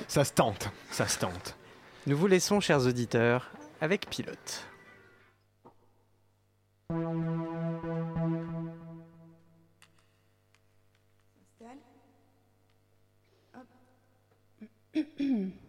Ça 0.08 0.24
se 0.24 0.32
tente, 0.32 0.70
ça 0.90 1.06
se 1.08 1.18
tente. 1.18 1.56
Nous 2.06 2.16
vous 2.16 2.26
laissons, 2.28 2.60
chers 2.60 2.86
auditeurs, 2.86 3.50
avec 3.80 4.08
Pilote. 4.08 4.66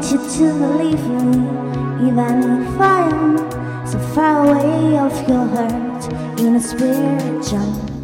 want 0.00 0.12
you 0.12 0.18
to 0.18 0.54
believe 0.54 1.06
me. 1.08 2.08
Even 2.08 2.62
if 2.62 2.80
I 2.80 3.08
am 3.10 3.86
so 3.86 3.98
far 4.14 4.46
away 4.46 4.98
off 4.98 5.28
your 5.28 5.46
heart 5.46 6.40
in 6.40 6.56
a 6.56 6.60
spirit 6.60 7.46
jump. 7.46 7.99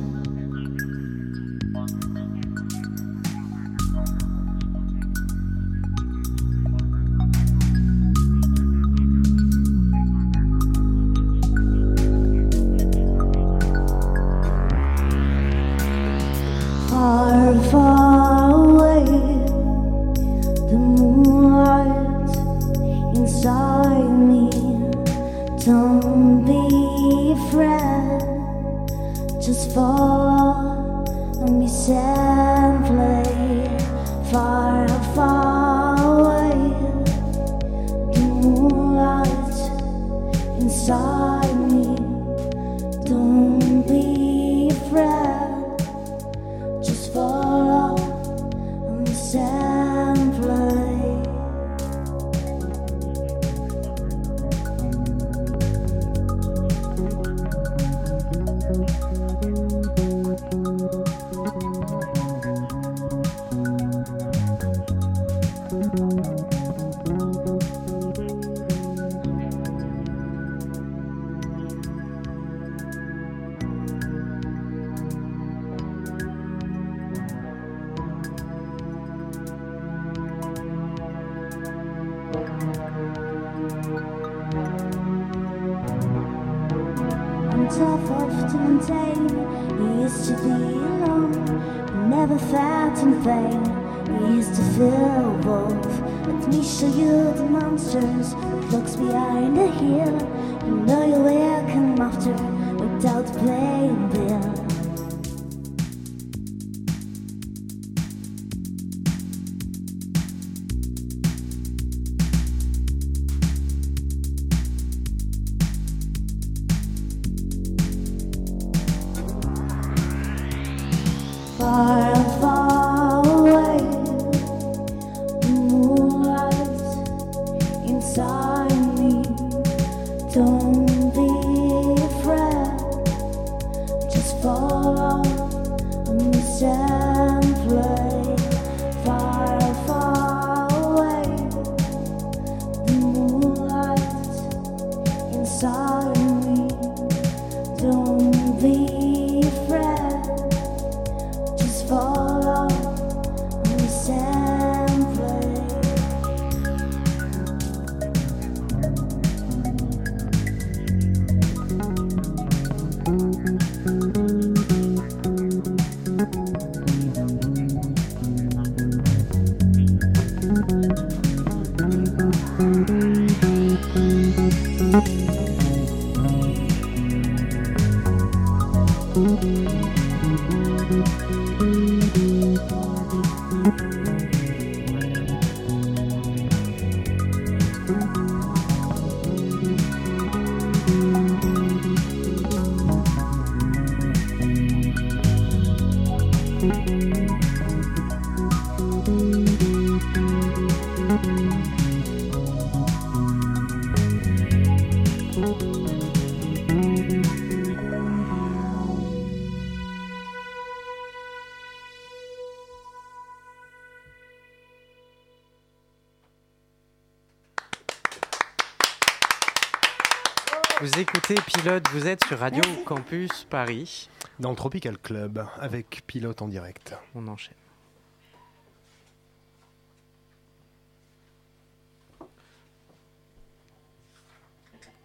Vous 220.81 220.99
écoutez 220.99 221.35
Pilote, 221.37 221.89
vous 221.93 222.07
êtes 222.07 222.25
sur 222.27 222.39
Radio 222.39 222.63
Campus 222.85 223.45
Paris. 223.49 224.09
Dans 224.39 224.51
le 224.51 224.57
Tropical 224.57 224.99
Club, 224.99 225.47
avec 225.59 226.03
pilote 226.07 226.43
en 226.43 226.49
direct. 226.49 226.95
On 227.15 227.27
enchaîne. 227.29 227.55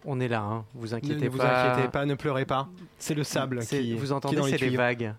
On 0.04 0.20
est 0.20 0.28
là, 0.28 0.42
hein. 0.42 0.66
vous 0.74 0.94
inquiétez 0.96 1.26
ne 1.26 1.30
vous 1.30 1.38
pas. 1.38 1.74
inquiétez 1.74 1.90
pas, 1.90 2.06
ne 2.06 2.16
pleurez 2.16 2.46
pas. 2.46 2.68
C'est 2.98 3.14
le 3.14 3.24
sable 3.24 3.64
qui 3.66 3.94
Vous 3.94 4.12
entendez, 4.12 4.36
dans 4.38 4.48
les 4.48 4.58
tuyaux. 4.58 4.78
vagues. 4.78 5.14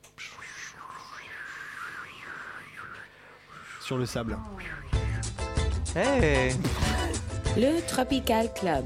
Sur 3.81 3.97
le 3.97 4.07
sable. 4.07 4.37
Hey 5.95 6.53
Le 7.57 7.81
Tropical 7.87 8.53
Club. 8.55 8.85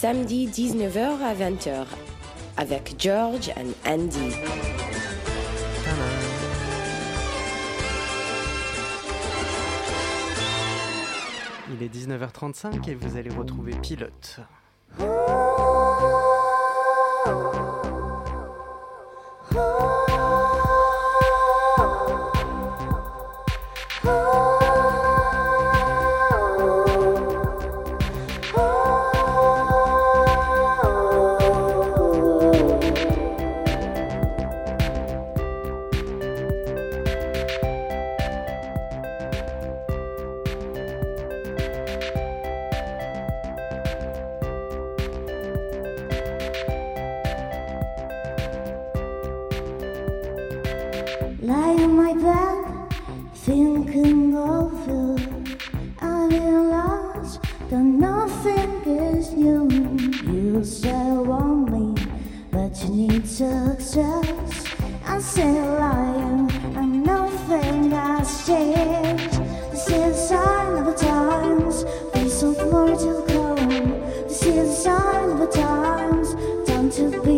Samedi 0.00 0.46
19h 0.46 1.20
à 1.22 1.34
20h 1.34 1.84
avec 2.56 2.94
George 2.98 3.50
and 3.50 3.68
Andy. 3.86 4.34
Il 11.74 11.82
est 11.82 11.94
19h35 11.94 12.88
et 12.88 12.94
vous 12.94 13.18
allez 13.18 13.28
retrouver 13.28 13.74
Pilote. 13.82 14.40
sign 74.70 75.36
the 75.38 75.46
times, 75.46 76.34
time 76.68 76.90
to 76.90 77.20
be. 77.22 77.29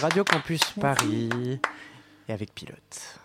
Radio 0.00 0.24
Campus 0.24 0.62
Paris 0.80 1.60
et 2.26 2.32
avec 2.32 2.54
Pilote. 2.54 3.20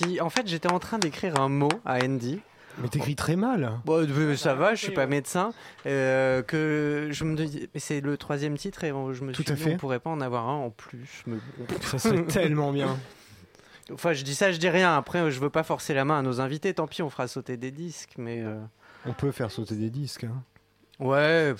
Merci. 0.00 0.20
En 0.20 0.30
fait, 0.30 0.46
j'étais 0.46 0.70
en 0.72 0.78
train 0.78 0.98
d'écrire 0.98 1.38
un 1.40 1.48
mot 1.48 1.68
à 1.84 1.98
Andy. 2.04 2.40
Mais 2.78 2.88
t'écris 2.88 3.14
très 3.14 3.36
mal. 3.36 3.70
Bon, 3.84 3.98
euh, 4.08 4.34
ça 4.36 4.54
va, 4.54 4.74
je 4.74 4.82
suis 4.82 4.92
pas 4.92 5.06
médecin. 5.06 5.52
euh, 5.84 6.40
que 6.42 7.08
je 7.10 7.24
me 7.24 7.36
dis, 7.36 7.68
mais 7.74 7.80
c'est 7.80 8.00
le 8.00 8.16
troisième 8.16 8.56
titre 8.56 8.82
et 8.84 8.88
je 8.88 9.24
me 9.24 9.32
Tout 9.32 9.42
suis 9.42 9.52
à 9.52 9.54
dit, 9.56 9.62
fait. 9.62 9.74
on 9.74 9.76
pourrait 9.76 10.00
pas 10.00 10.08
en 10.08 10.22
avoir 10.22 10.48
un 10.48 10.54
en 10.54 10.70
plus. 10.70 11.22
mais. 11.26 11.36
Ça 11.82 11.98
serait 11.98 12.22
tellement 12.26 12.72
bien. 12.72 12.98
Enfin, 13.92 14.14
je 14.14 14.24
dis 14.24 14.34
ça, 14.34 14.52
je 14.52 14.56
dis 14.58 14.70
rien. 14.70 14.96
Après, 14.96 15.30
je 15.30 15.38
veux 15.40 15.50
pas 15.50 15.62
forcer 15.64 15.92
la 15.92 16.06
main 16.06 16.20
à 16.20 16.22
nos 16.22 16.40
invités. 16.40 16.72
Tant 16.72 16.86
pis, 16.86 17.02
on 17.02 17.10
fera 17.10 17.28
sauter 17.28 17.58
des 17.58 17.70
disques, 17.70 18.14
mais. 18.16 18.40
euh, 18.42 18.58
On 19.04 19.12
peut 19.12 19.32
faire 19.32 19.50
sauter 19.50 19.74
des 19.74 19.90
disques. 19.90 20.24
hein. 20.24 20.42
Ouais, 21.02 21.54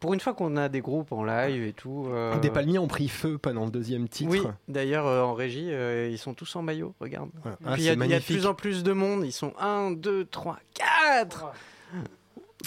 pour 0.00 0.14
une 0.14 0.20
fois 0.20 0.34
qu'on 0.34 0.56
a 0.56 0.68
des 0.68 0.80
groupes 0.80 1.12
en 1.12 1.24
live 1.24 1.62
et 1.62 1.72
tout. 1.72 2.06
euh, 2.08 2.38
Des 2.40 2.50
palmiers 2.50 2.78
ont 2.78 2.88
pris 2.88 3.08
feu 3.08 3.38
pendant 3.38 3.64
le 3.64 3.70
deuxième 3.70 4.08
titre. 4.08 4.30
Oui, 4.30 4.42
d'ailleurs, 4.68 5.06
euh, 5.06 5.22
en 5.22 5.34
régie, 5.34 5.68
euh, 5.70 6.08
ils 6.10 6.18
sont 6.18 6.34
tous 6.34 6.54
en 6.56 6.62
maillot, 6.62 6.94
regarde. 7.00 7.30
Voilà. 7.42 7.58
Ah, 7.66 7.74
il 7.76 7.84
y, 7.84 7.88
a- 7.88 7.92
y 7.92 7.96
de 7.96 8.18
plus 8.24 8.46
en 8.46 8.54
plus 8.54 8.82
de 8.82 8.92
monde, 8.92 9.24
ils 9.24 9.32
sont 9.32 9.52
1, 9.60 9.92
2, 9.92 10.24
3, 10.24 10.58
4 10.74 11.52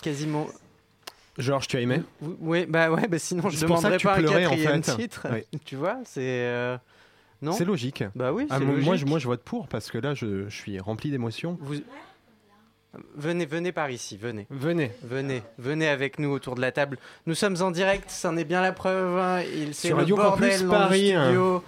Quasiment. 0.01 0.47
Georges, 1.37 1.67
tu 1.67 1.77
as 1.77 1.81
aimé? 1.81 2.01
Oui, 2.21 2.65
bah 2.67 2.91
ouais, 2.91 3.07
bah 3.07 3.17
sinon 3.19 3.49
je 3.49 3.59
demanderais 3.59 3.93
que 3.93 3.97
tu 3.97 4.07
pas 4.07 4.13
un 4.15 4.17
pleurais, 4.19 4.45
en 4.45 4.49
quatrième 4.51 4.83
fait. 4.83 4.95
titre. 4.95 5.27
Oui. 5.31 5.59
Tu 5.65 5.75
vois, 5.75 5.97
c'est. 6.05 6.77
Non? 7.41 7.51
C'est 7.51 7.65
logique. 7.65 8.03
Bah 8.15 8.31
oui, 8.31 8.45
Ah, 8.49 8.57
c'est 8.59 8.65
moi, 8.65 8.75
logique. 8.75 8.95
je, 8.95 9.05
moi, 9.05 9.19
je 9.19 9.27
vote 9.27 9.41
pour 9.43 9.67
parce 9.67 9.89
que 9.91 9.97
là, 9.97 10.13
je, 10.13 10.47
je 10.47 10.55
suis 10.55 10.79
rempli 10.79 11.11
d'émotions. 11.11 11.57
Vous- 11.59 11.81
Venez, 13.15 13.45
venez 13.45 13.71
par 13.71 13.89
ici, 13.89 14.17
venez. 14.17 14.45
Venez. 14.51 14.91
Venez, 15.03 15.41
venez 15.57 15.87
avec 15.87 16.19
nous 16.19 16.29
autour 16.29 16.55
de 16.55 16.61
la 16.61 16.71
table. 16.71 16.97
Nous 17.25 17.33
sommes 17.35 17.57
en 17.61 17.71
direct, 17.71 18.09
c'en 18.09 18.37
est 18.37 18.43
bien 18.43 18.61
la 18.61 18.71
preuve. 18.71 19.17
hein. 19.17 19.41
Il 19.55 19.73
c'est 19.73 19.87
Sur 19.87 19.97
le 19.97 20.03
Radio 20.03 20.15
bordel 20.15 20.49
Campus 20.51 20.63
dans 20.63 20.69
Paris, 20.71 21.11
le 21.11 21.17
hein. 21.17 21.23
studio. 21.25 21.63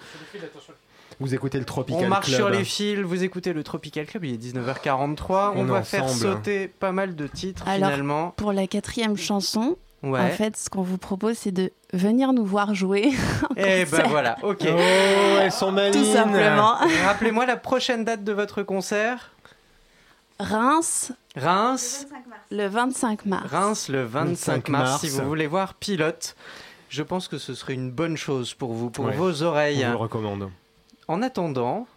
Vous 1.19 1.33
écoutez 1.33 1.57
le 1.59 1.65
Tropical 1.65 2.03
On 2.05 2.09
marche 2.09 2.25
Club. 2.27 2.37
sur 2.37 2.49
les 2.49 2.63
fils, 2.65 2.99
vous 2.99 3.23
écoutez 3.23 3.53
le 3.53 3.63
Tropical 3.63 4.05
Club, 4.05 4.25
il 4.25 4.33
est 4.33 4.37
19h43. 4.37 5.53
On, 5.55 5.61
On 5.61 5.67
est 5.67 5.71
va 5.71 5.83
faire 5.83 6.03
ensemble. 6.03 6.35
sauter 6.35 6.67
pas 6.67 6.91
mal 6.91 7.15
de 7.15 7.25
titres 7.27 7.67
Alors, 7.67 7.89
finalement. 7.89 8.31
pour 8.37 8.51
la 8.53 8.67
quatrième 8.67 9.15
chanson, 9.17 9.77
Ouais. 10.03 10.19
en 10.19 10.29
fait, 10.29 10.55
ce 10.57 10.69
qu'on 10.69 10.83
vous 10.83 10.97
propose, 10.99 11.35
c'est 11.37 11.51
de 11.53 11.71
venir 11.93 12.31
nous 12.33 12.45
voir 12.45 12.75
jouer. 12.75 13.11
Eh 13.57 13.85
ben 13.85 14.03
voilà, 14.09 14.35
ok. 14.43 14.59
Oh, 14.67 15.37
elles 15.41 15.51
sont 15.51 15.71
malines. 15.71 15.93
Tout 16.03 16.11
simplement. 16.11 16.75
Rappelez-moi 17.05 17.45
la 17.45 17.55
prochaine 17.57 18.03
date 18.03 18.23
de 18.23 18.33
votre 18.33 18.61
concert. 18.61 19.31
Reims, 20.39 21.13
Reims, 21.35 22.07
le 22.51 22.67
25 22.67 23.25
mars. 23.25 23.49
Reims 23.51 23.89
le 23.89 24.03
25 24.03 24.69
mars, 24.69 24.89
mars. 24.89 25.01
si 25.01 25.09
vous 25.09 25.25
voulez 25.25 25.47
voir 25.47 25.75
Pilote. 25.75 26.35
Je 26.89 27.03
pense 27.03 27.27
que 27.27 27.37
ce 27.37 27.53
serait 27.53 27.73
une 27.73 27.89
bonne 27.91 28.17
chose 28.17 28.53
pour 28.53 28.73
vous, 28.73 28.89
pour 28.89 29.05
Ouais. 29.05 29.15
vos 29.15 29.43
oreilles. 29.43 29.83
On 29.85 29.87
vous 29.87 29.93
le 29.93 29.97
recommande. 29.97 30.51
En 31.07 31.21
attendant, 31.21 31.87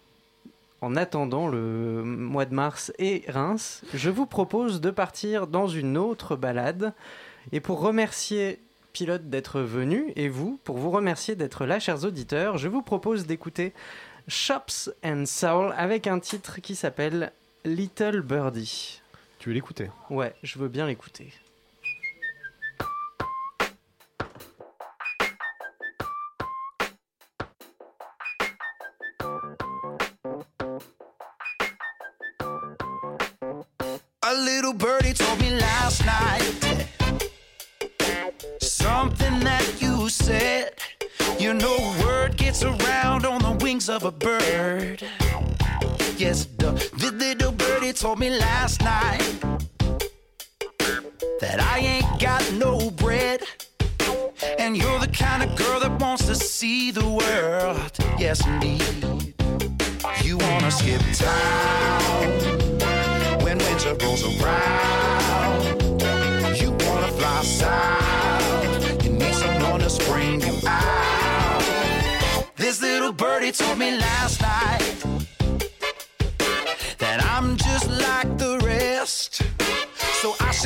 en 0.80 0.94
attendant 0.96 1.48
le 1.48 2.02
mois 2.04 2.44
de 2.44 2.54
mars 2.54 2.92
et 2.98 3.24
Reims, 3.28 3.82
je 3.92 4.10
vous 4.10 4.26
propose 4.26 4.80
de 4.80 4.90
partir 4.90 5.46
dans 5.48 5.66
une 5.66 5.96
autre 5.98 6.36
balade. 6.36 6.92
Et 7.52 7.60
pour 7.60 7.80
remercier 7.80 8.60
Pilote 8.92 9.28
d'être 9.28 9.60
venu 9.60 10.12
et 10.16 10.28
vous, 10.28 10.58
pour 10.64 10.78
vous 10.78 10.90
remercier 10.90 11.34
d'être 11.36 11.66
là, 11.66 11.78
chers 11.80 12.04
auditeurs, 12.04 12.56
je 12.58 12.68
vous 12.68 12.82
propose 12.82 13.26
d'écouter 13.26 13.72
Shops 14.28 14.90
and 15.04 15.24
Soul 15.26 15.74
avec 15.76 16.06
un 16.06 16.18
titre 16.20 16.60
qui 16.60 16.74
s'appelle 16.74 17.32
Little 17.68 18.22
Birdie. 18.22 19.02
Tu 19.38 19.50
veux 19.50 19.54
l'écouter? 19.54 19.90
Ouais, 20.08 20.34
je 20.42 20.58
veux 20.58 20.68
bien 20.68 20.86
l'écouter. 20.86 21.34
A 34.22 34.34
little 34.34 34.72
birdie 34.72 35.12
told 35.12 35.38
me 35.40 35.50
last 35.50 36.04
night 36.06 36.88
something 38.60 39.40
that 39.40 39.66
you 39.78 40.08
said. 40.08 40.72
You 41.38 41.52
know, 41.52 41.76
word 42.02 42.38
gets 42.38 42.62
around 42.62 43.26
on 43.26 43.42
the 43.42 43.52
wings 43.62 43.90
of 43.90 44.04
a 44.04 44.10
bird. 44.10 44.37
Told 47.98 48.20
me 48.20 48.30
last 48.30 48.80
night 48.82 49.18
that 51.40 51.58
I 51.58 51.78
ain't 51.80 52.20
got 52.20 52.52
no 52.52 52.90
bread. 52.92 53.42
And 54.56 54.76
you're 54.76 55.00
the 55.00 55.08
kind 55.08 55.42
of 55.42 55.56
girl 55.56 55.80
that 55.80 56.00
wants 56.00 56.24
to 56.26 56.36
see 56.36 56.92
the 56.92 57.04
world. 57.04 57.90
Yes, 58.16 58.46
indeed. 58.46 59.34
You 60.22 60.38
wanna 60.38 60.70
skip 60.70 61.02
town 61.14 62.22
when 63.42 63.58
winter 63.58 63.96
rolls 64.00 64.22
around. 64.22 65.82
You 66.60 66.70
wanna 66.70 67.10
fly 67.18 67.42
south. 67.42 69.04
You 69.04 69.10
need 69.10 69.34
someone 69.34 69.80
to 69.80 69.90
spring 69.90 70.40
you 70.40 70.56
out. 70.68 71.64
This 72.54 72.80
little 72.80 73.12
birdie 73.12 73.50
told 73.50 73.76
me 73.76 73.96
last 73.96 74.40
night 74.40 75.17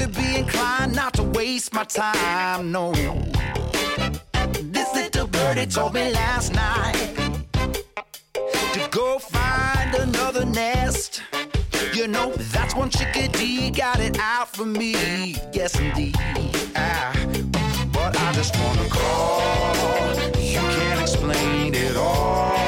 should 0.03 0.15
be 0.17 0.37
inclined 0.37 0.95
not 0.95 1.15
to 1.15 1.23
waste 1.23 1.73
my 1.73 1.85
time. 1.85 2.73
No. 2.73 2.93
This 4.75 4.93
little 4.95 5.29
birdie 5.29 5.67
told 5.67 5.95
me 5.95 6.11
last 6.11 6.53
night 6.55 6.95
to 8.73 8.89
go 8.91 9.19
find 9.19 9.95
another 9.95 10.45
nest. 10.45 11.23
You 11.95 12.09
know, 12.09 12.33
that's 12.55 12.75
one 12.75 12.91
chickadee 12.91 13.71
got 13.71 14.01
it 14.01 14.19
out 14.19 14.49
for 14.49 14.67
me. 14.67 15.37
Yes, 15.53 15.79
indeed. 15.79 16.17
Ah, 16.75 17.13
but 17.93 18.19
I 18.19 18.33
just 18.33 18.57
wanna 18.59 18.89
call. 18.89 20.15
You 20.41 20.59
can't 20.59 21.01
explain 21.01 21.75
it 21.75 21.97
all. 21.97 22.62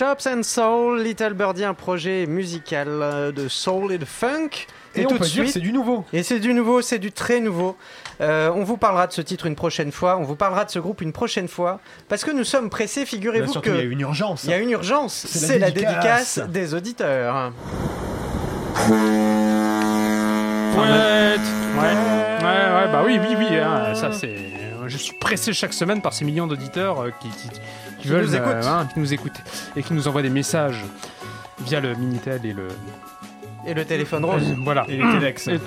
Shops 0.00 0.26
and 0.26 0.42
Soul, 0.42 1.02
Little 1.02 1.34
Birdie, 1.34 1.62
un 1.62 1.74
projet 1.74 2.24
musical 2.26 2.88
euh, 2.88 3.32
de 3.32 3.48
soul 3.48 3.92
et 3.92 3.98
de 3.98 4.06
funk. 4.06 4.66
Et, 4.96 5.06
on 5.06 5.08
tout 5.10 5.18
peut 5.18 5.24
de 5.24 5.30
dire 5.30 5.42
suite, 5.44 5.52
c'est 5.54 5.60
du 5.60 5.72
nouveau. 5.72 6.04
Et 6.12 6.22
c'est 6.24 6.40
du 6.40 6.52
nouveau, 6.52 6.82
c'est 6.82 6.98
du 6.98 7.12
très 7.12 7.40
nouveau. 7.40 7.76
Euh, 8.20 8.50
on 8.54 8.64
vous 8.64 8.76
parlera 8.76 9.06
de 9.06 9.12
ce 9.12 9.20
titre 9.22 9.46
une 9.46 9.54
prochaine 9.54 9.92
fois, 9.92 10.16
on 10.18 10.24
vous 10.24 10.34
parlera 10.36 10.64
de 10.64 10.70
ce 10.70 10.78
groupe 10.80 11.00
une 11.00 11.12
prochaine 11.12 11.46
fois, 11.48 11.80
parce 12.08 12.24
que 12.24 12.30
nous 12.32 12.44
sommes 12.44 12.70
pressés, 12.70 13.06
figurez-vous 13.06 13.60
que... 13.60 13.70
il 13.70 13.76
y 13.76 13.80
a 13.80 13.82
une 13.84 14.00
urgence. 14.00 14.44
Il 14.44 14.50
y 14.50 14.54
a 14.54 14.58
une 14.58 14.70
urgence, 14.70 15.14
C'est 15.28 15.40
la 15.40 15.46
c'est 15.46 15.58
la 15.58 15.70
dédicace. 15.70 16.38
dédicace 16.38 16.50
des 16.50 16.74
auditeurs. 16.74 17.52
Ouais, 20.76 20.86
ouais, 21.82 22.74
ouais, 22.74 22.92
bah 22.92 23.02
oui, 23.04 23.18
oui, 23.20 23.34
oui, 23.38 23.56
hein, 23.56 23.94
ça 23.94 24.12
c'est. 24.12 24.36
Je 24.86 24.96
suis 24.96 25.14
pressé 25.18 25.52
chaque 25.52 25.72
semaine 25.72 26.02
par 26.02 26.12
ces 26.12 26.24
millions 26.24 26.46
d'auditeurs 26.46 27.00
euh, 27.02 27.10
qui, 27.20 27.28
qui, 27.28 27.48
qui 28.00 28.08
veulent 28.08 28.24
nous 28.24 28.34
écoutent. 28.34 28.66
hein, 28.66 28.88
qui 28.92 28.98
nous 28.98 29.12
écoutent 29.14 29.40
et 29.76 29.82
qui 29.82 29.92
nous 29.92 30.08
envoient 30.08 30.22
des 30.22 30.30
messages 30.30 30.84
via 31.60 31.80
le 31.80 31.94
Minitel 31.94 32.40
et 32.44 32.52
le. 32.52 32.68
Et 33.66 33.74
le 33.74 33.84
téléphone 33.84 34.24
rose. 34.24 34.42
Euh, 34.50 34.54
Voilà. 34.64 34.84
Et 34.88 34.96
les 34.96 35.02
Telex. 35.02 35.48
Et- 35.48 35.60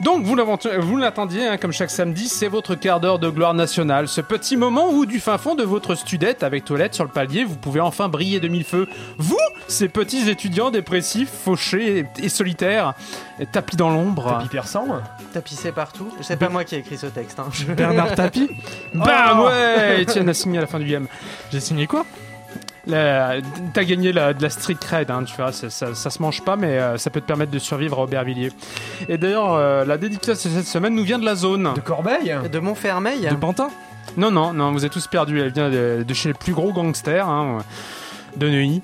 donc 0.00 0.22
vous 0.24 0.36
vous 0.80 0.96
l'attendiez, 0.96 1.46
hein, 1.48 1.56
comme 1.56 1.72
chaque 1.72 1.90
samedi, 1.90 2.28
c'est 2.28 2.46
votre 2.46 2.76
quart 2.76 3.00
d'heure 3.00 3.18
de 3.18 3.28
gloire 3.28 3.52
nationale. 3.52 4.06
Ce 4.06 4.20
petit 4.20 4.56
moment 4.56 4.90
où, 4.92 5.06
du 5.06 5.18
fin 5.18 5.38
fond 5.38 5.56
de 5.56 5.64
votre 5.64 5.96
studette 5.96 6.44
avec 6.44 6.64
toilette 6.64 6.94
sur 6.94 7.02
le 7.04 7.10
palier, 7.10 7.44
vous 7.44 7.56
pouvez 7.56 7.80
enfin 7.80 8.08
briller 8.08 8.38
de 8.38 8.46
mille 8.46 8.62
feux. 8.64 8.86
Vous, 9.18 9.36
ces 9.66 9.88
petits 9.88 10.28
étudiants 10.30 10.70
dépressifs, 10.70 11.30
fauchés 11.30 12.06
et, 12.18 12.24
et 12.24 12.28
solitaires, 12.28 12.94
et 13.40 13.46
tapis 13.46 13.76
dans 13.76 13.90
l'ombre. 13.90 14.38
Tapis 14.38 14.48
persan 14.48 14.86
T'as 15.32 15.40
pissé 15.40 15.72
partout. 15.72 16.12
C'est 16.20 16.38
pas 16.38 16.48
moi 16.48 16.62
qui 16.64 16.76
ai 16.76 16.78
écrit 16.78 16.96
ce 16.96 17.06
texte. 17.06 17.40
hein. 17.40 17.48
Bernard 17.76 18.14
Tapie 18.14 18.48
Bam 18.94 19.40
Oh 19.40 19.46
ouais 19.46 20.02
Etienne 20.02 20.28
a 20.28 20.34
signé 20.34 20.58
à 20.58 20.60
la 20.62 20.66
fin 20.68 20.78
du 20.78 20.86
game. 20.86 21.06
J'ai 21.50 21.60
signé 21.60 21.86
quoi? 21.88 22.04
T'as 22.88 23.84
gagné 23.84 24.12
la- 24.12 24.32
de 24.34 24.42
la 24.42 24.50
street 24.50 24.76
cred, 24.80 25.10
hein, 25.10 25.22
tu 25.24 25.36
vois, 25.36 25.52
ça, 25.52 25.68
ça- 25.70 25.94
ça 25.94 26.10
se 26.10 26.22
mange 26.22 26.42
pas, 26.42 26.56
mais 26.56 26.78
euh, 26.78 26.96
ça 26.96 27.10
peut 27.10 27.20
te 27.20 27.26
permettre 27.26 27.50
de 27.52 27.58
survivre 27.58 27.98
à 27.98 28.02
Aubervilliers. 28.04 28.52
Et 29.08 29.18
d'ailleurs, 29.18 29.52
euh, 29.54 29.84
la 29.84 29.98
dédicace 29.98 30.46
de 30.46 30.50
cette 30.52 30.66
semaine 30.66 30.94
nous 30.94 31.04
vient 31.04 31.18
de 31.18 31.24
la 31.24 31.34
zone. 31.34 31.72
De 31.74 31.80
Corbeil 31.80 32.34
De 32.50 32.58
Montfermeil 32.58 33.28
De 33.28 33.34
Pantin 33.36 33.68
Non, 34.16 34.30
non, 34.30 34.52
non, 34.52 34.72
vous 34.72 34.84
êtes 34.84 34.92
tous 34.92 35.06
perdus. 35.06 35.40
Elle 35.40 35.52
vient 35.52 35.70
de, 35.70 36.02
de 36.06 36.14
chez 36.14 36.30
les 36.30 36.34
plus 36.34 36.52
gros 36.54 36.72
gangsters, 36.72 37.28
hein, 37.28 37.58
de 38.36 38.48
Neuilly. 38.48 38.82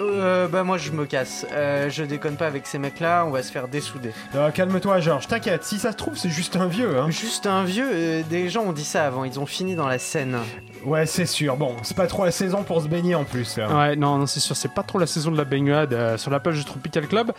Euh, 0.00 0.48
bah 0.48 0.64
moi 0.64 0.78
je 0.78 0.90
me 0.90 1.04
casse. 1.04 1.46
Euh, 1.52 1.90
je 1.90 2.02
déconne 2.02 2.36
pas 2.36 2.46
avec 2.46 2.66
ces 2.66 2.78
mecs-là, 2.78 3.24
on 3.26 3.30
va 3.30 3.42
se 3.42 3.52
faire 3.52 3.68
dessouder. 3.68 4.10
Euh, 4.34 4.50
Calme-toi, 4.50 5.00
Georges, 5.00 5.28
t'inquiète, 5.28 5.64
si 5.64 5.78
ça 5.78 5.92
se 5.92 5.96
trouve, 5.98 6.16
c'est 6.16 6.30
juste 6.30 6.56
un 6.56 6.66
vieux. 6.66 6.98
Hein. 6.98 7.10
Juste 7.10 7.46
un 7.46 7.62
vieux, 7.62 7.88
euh, 7.92 8.22
des 8.28 8.48
gens 8.48 8.62
ont 8.62 8.72
dit 8.72 8.84
ça 8.86 9.04
avant, 9.04 9.24
ils 9.24 9.38
ont 9.38 9.44
fini 9.46 9.76
dans 9.76 9.86
la 9.86 9.98
Seine. 9.98 10.38
Ouais, 10.84 11.06
c'est 11.06 11.26
sûr. 11.26 11.56
Bon, 11.56 11.76
c'est 11.82 11.96
pas 11.96 12.06
trop 12.06 12.24
la 12.24 12.30
saison 12.30 12.62
pour 12.62 12.82
se 12.82 12.88
baigner 12.88 13.14
en 13.14 13.24
plus. 13.24 13.56
Ouais, 13.56 13.96
non, 13.96 14.18
non 14.18 14.26
c'est 14.26 14.40
sûr, 14.40 14.56
c'est 14.56 14.72
pas 14.72 14.82
trop 14.82 14.98
la 14.98 15.06
saison 15.06 15.30
de 15.30 15.36
la 15.36 15.44
baignade 15.44 15.92
euh, 15.92 16.18
sur 16.18 16.30
la 16.30 16.40
plage 16.40 16.58
du 16.58 16.64
Tropical 16.64 17.06
Club. 17.06 17.32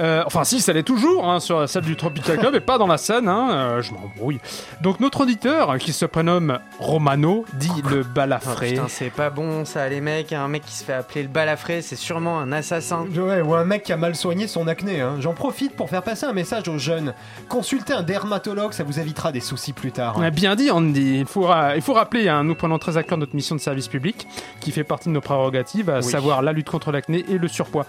Euh, 0.00 0.22
enfin, 0.26 0.42
si, 0.44 0.60
ça 0.60 0.72
l'est 0.72 0.82
toujours 0.82 1.28
hein, 1.30 1.38
sur 1.38 1.60
la 1.60 1.66
salle 1.68 1.84
du 1.84 1.94
Tropical 1.94 2.38
Club 2.38 2.54
et 2.56 2.60
pas 2.60 2.78
dans 2.78 2.86
la 2.88 2.98
Seine, 2.98 3.28
hein, 3.28 3.48
euh, 3.52 3.82
je 3.82 3.92
m'embrouille. 3.92 4.40
Donc, 4.80 4.98
notre 4.98 5.20
auditeur, 5.20 5.78
qui 5.78 5.92
se 5.92 6.04
prénomme 6.04 6.58
Romano, 6.80 7.44
dit 7.54 7.70
le 7.88 8.00
Oh, 8.04 8.12
balafré. 8.14 8.70
putain, 8.70 8.86
c'est 8.88 9.10
pas 9.10 9.30
bon 9.30 9.64
ça, 9.64 9.88
les 9.88 10.00
mecs. 10.00 10.32
Un 10.32 10.48
mec 10.48 10.64
qui 10.64 10.74
se 10.74 10.82
fait 10.84 10.92
appeler 10.94 11.22
le 11.22 11.28
balafré, 11.28 11.80
c'est 11.80 11.94
sûrement 11.96 12.40
un 12.40 12.50
assassin. 12.50 13.06
Ouais, 13.16 13.40
ou 13.40 13.54
un 13.54 13.64
mec 13.64 13.84
qui 13.84 13.92
a 13.92 13.96
mal 13.96 14.16
soigné 14.16 14.48
son 14.48 14.66
acné. 14.66 15.00
Hein. 15.00 15.14
J'en 15.20 15.32
profite 15.32 15.76
pour 15.76 15.88
faire 15.88 16.02
passer 16.02 16.26
un 16.26 16.32
message 16.32 16.66
aux 16.68 16.78
jeunes. 16.78 17.14
Consultez 17.48 17.92
un 17.92 18.02
dermatologue, 18.02 18.72
ça 18.72 18.82
vous 18.82 18.98
évitera 18.98 19.30
des 19.30 19.40
soucis 19.40 19.72
plus 19.72 19.92
tard. 19.92 20.14
On 20.18 20.22
a 20.22 20.30
bien 20.30 20.56
dit, 20.56 20.70
Andy. 20.72 21.18
Il 21.20 21.26
faut, 21.26 21.42
ra- 21.42 21.76
il 21.76 21.82
faut 21.82 21.92
rappeler, 21.94 22.28
hein, 22.28 22.42
nous 22.42 22.56
prenons 22.56 22.78
très 22.78 22.96
à 22.96 23.02
cœur 23.04 23.16
notre 23.18 23.36
mission 23.36 23.54
de 23.54 23.60
service 23.60 23.86
public, 23.88 24.26
qui 24.60 24.72
fait 24.72 24.82
partie 24.84 25.08
de 25.08 25.14
nos 25.14 25.20
prérogatives, 25.20 25.88
à 25.88 25.98
Oui. 25.98 26.02
savoir 26.02 26.42
la 26.42 26.52
lutte 26.52 26.68
contre 26.70 26.90
l'acné 26.90 27.24
et 27.30 27.38
le 27.38 27.46
surpoids. 27.46 27.86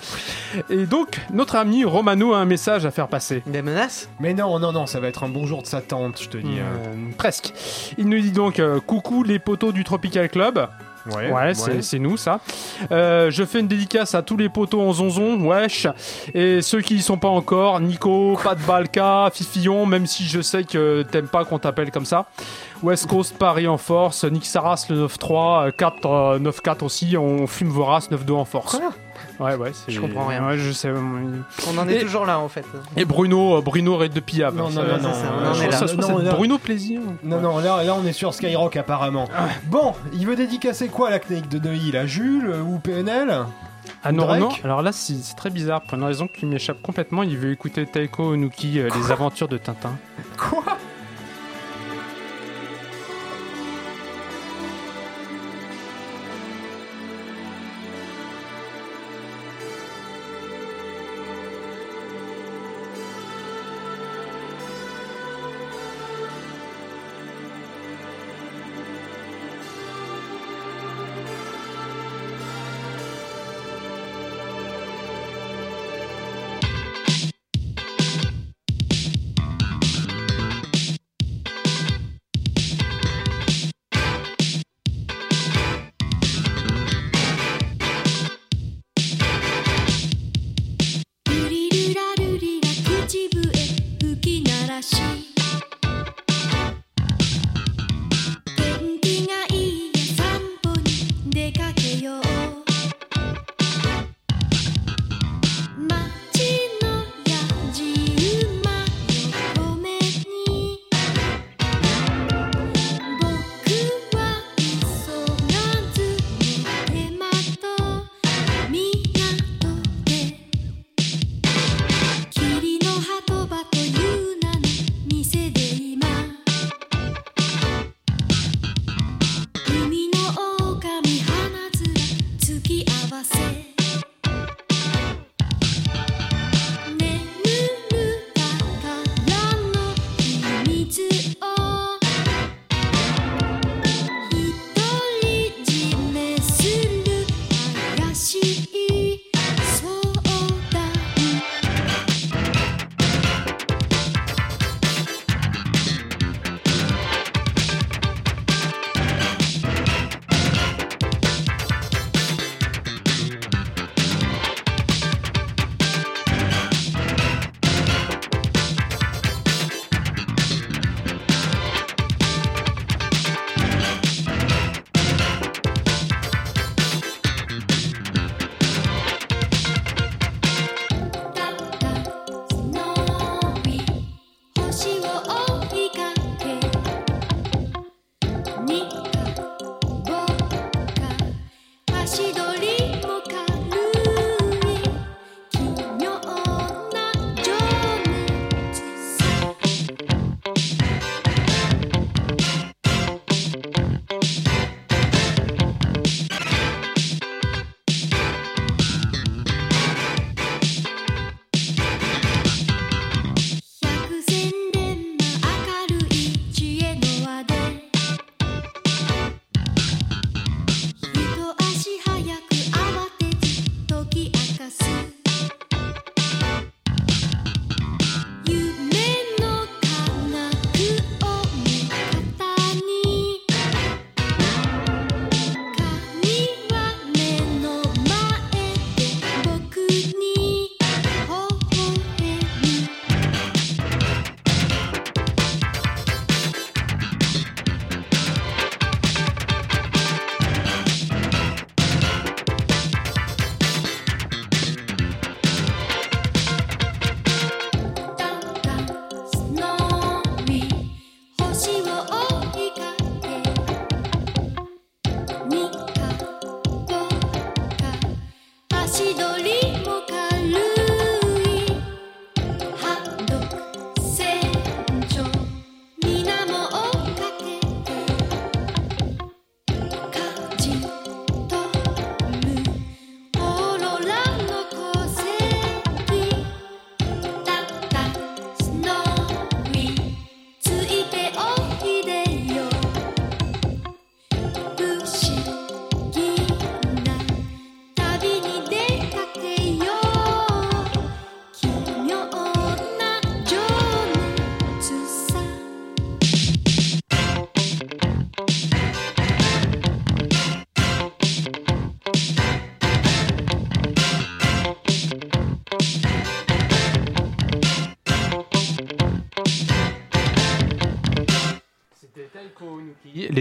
Et 0.70 0.86
donc, 0.86 1.20
notre 1.34 1.56
ami 1.56 1.84
Romano 1.84 1.95
a 2.04 2.38
un 2.38 2.46
message 2.46 2.86
à 2.86 2.91
faire 2.91 3.08
passer. 3.08 3.43
Des 3.46 3.62
menaces 3.62 4.10
Mais 4.20 4.34
non, 4.34 4.60
non, 4.60 4.72
non, 4.72 4.86
ça 4.86 5.00
va 5.00 5.08
être 5.08 5.24
un 5.24 5.30
bonjour 5.30 5.62
de 5.62 5.68
sa 5.68 5.82
tante, 5.82 6.22
je 6.22 6.30
te 6.30 6.38
dis. 6.38 6.60
hein. 6.60 6.66
Euh, 6.88 6.93
presque. 7.18 7.54
Il 7.98 8.10
nous 8.10 8.20
dit 8.20 8.32
donc 8.32 8.60
euh, 8.60 8.80
coucou 8.80 9.24
les 9.24 9.39
poteaux 9.39 9.72
du 9.72 9.84
Tropical 9.84 10.30
Club. 10.30 10.68
Ouais, 11.08 11.54
c'est 11.54 11.84
c'est 11.84 12.00
nous 12.00 12.18
ça. 12.18 12.39
Euh, 12.91 13.30
je 13.30 13.43
fais 13.46 13.60
une 13.60 13.68
dédicace 13.68 14.16
à 14.16 14.24
tous 14.24 14.38
les 14.38 14.50
poteaux 14.50 14.82
en 14.82 14.91
zonzon, 14.91 15.39
wesh. 15.39 15.86
Et 16.34 16.64
ceux 16.64 16.82
qui 16.82 16.96
y 16.96 17.02
sont 17.04 17.20
pas 17.20 17.28
encore, 17.28 17.80
Nico, 17.80 18.39
Pat 18.43 18.58
Balka, 18.66 19.30
Fifillon, 19.32 19.86
même 19.86 20.08
si 20.08 20.24
je 20.26 20.41
sais 20.41 20.64
que 20.64 21.04
t'aimes 21.04 21.28
pas 21.28 21.46
qu'on 21.46 21.60
t'appelle 21.60 21.91
comme 21.91 22.06
ça. 22.06 22.26
West 22.82 23.06
Coast, 23.06 23.38
Paris 23.38 23.68
en 23.68 23.78
force, 23.78 24.24
Nick 24.24 24.46
Saras 24.48 24.88
le 24.89 25.06
9-3, 25.06 25.68
euh, 25.68 25.72
4, 25.72 26.06
euh, 26.08 26.39
9-4 26.39 26.84
aussi, 26.84 27.16
on 27.18 27.46
fume 27.46 27.70
vos 27.70 27.86
races 27.86 28.10
9-2 28.10 28.34
en 28.34 28.46
force. 28.46 28.80
Ouais, 29.39 29.55
ouais, 29.55 29.71
c'est- 29.73 29.91
Je 29.91 29.99
comprends 29.99 30.25
rien. 30.27 30.45
Ouais, 30.47 30.57
je 30.57 30.71
sais. 30.71 30.89
On 30.91 31.77
en 31.77 31.88
est 31.89 31.95
Et- 31.97 32.01
toujours 32.01 32.25
là 32.25 32.39
en 32.39 32.47
fait. 32.47 32.65
Et 32.95 33.05
Bruno, 33.05 33.57
euh, 33.57 33.61
Bruno 33.61 33.97
Red 33.97 34.13
de 34.13 34.19
Piave. 34.19 34.55
Non, 34.55 34.69
non, 34.69 34.81
non, 34.83 34.97
non, 35.01 35.09
on 35.09 35.47
en 35.49 35.53
est 35.61 35.69
là. 35.69 36.21
là- 36.23 36.31
Bruno 36.33 36.57
Plaisir. 36.57 37.01
Non, 37.23 37.41
non, 37.41 37.57
là, 37.59 37.83
là 37.83 37.95
on 38.01 38.05
est 38.05 38.13
sur 38.13 38.33
Skyrock 38.33 38.75
apparemment. 38.77 39.27
Ah. 39.36 39.47
Bon, 39.67 39.93
il 40.13 40.25
veut 40.25 40.36
dédicacer 40.36 40.88
quoi 40.88 41.09
la 41.09 41.19
clinique 41.19 41.49
de 41.49 41.59
Neuilly 41.59 41.91
là 41.91 42.05
Jules 42.05 42.49
euh, 42.49 42.61
ou 42.61 42.79
PNL 42.79 43.45
Ah 44.03 44.11
non, 44.11 44.23
Drake 44.25 44.39
non, 44.39 44.49
alors 44.63 44.81
là 44.81 44.91
c'est 44.91 45.15
c'est 45.21 45.36
très 45.36 45.49
bizarre, 45.49 45.81
pour 45.81 45.97
une 45.97 46.03
raison 46.03 46.27
qui 46.27 46.45
m'échappe 46.45 46.81
complètement, 46.81 47.23
il 47.23 47.38
veut 47.38 47.51
écouter 47.51 47.86
Taiko 47.86 48.31
Onuki, 48.33 48.79
euh, 48.79 48.89
les 48.95 49.11
aventures 49.11 49.47
de 49.47 49.57
Tintin. 49.57 49.95
Quoi 50.38 50.63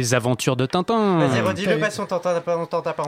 Les 0.04 0.12
aventures 0.12 0.54
de 0.54 0.66
Tintin. 0.66 1.18
Vas-y, 1.18 1.40
redis-le, 1.40 1.78
pas 1.78 1.88
son 1.88 2.04
Tintin, 2.04 2.38
pas 2.42 2.56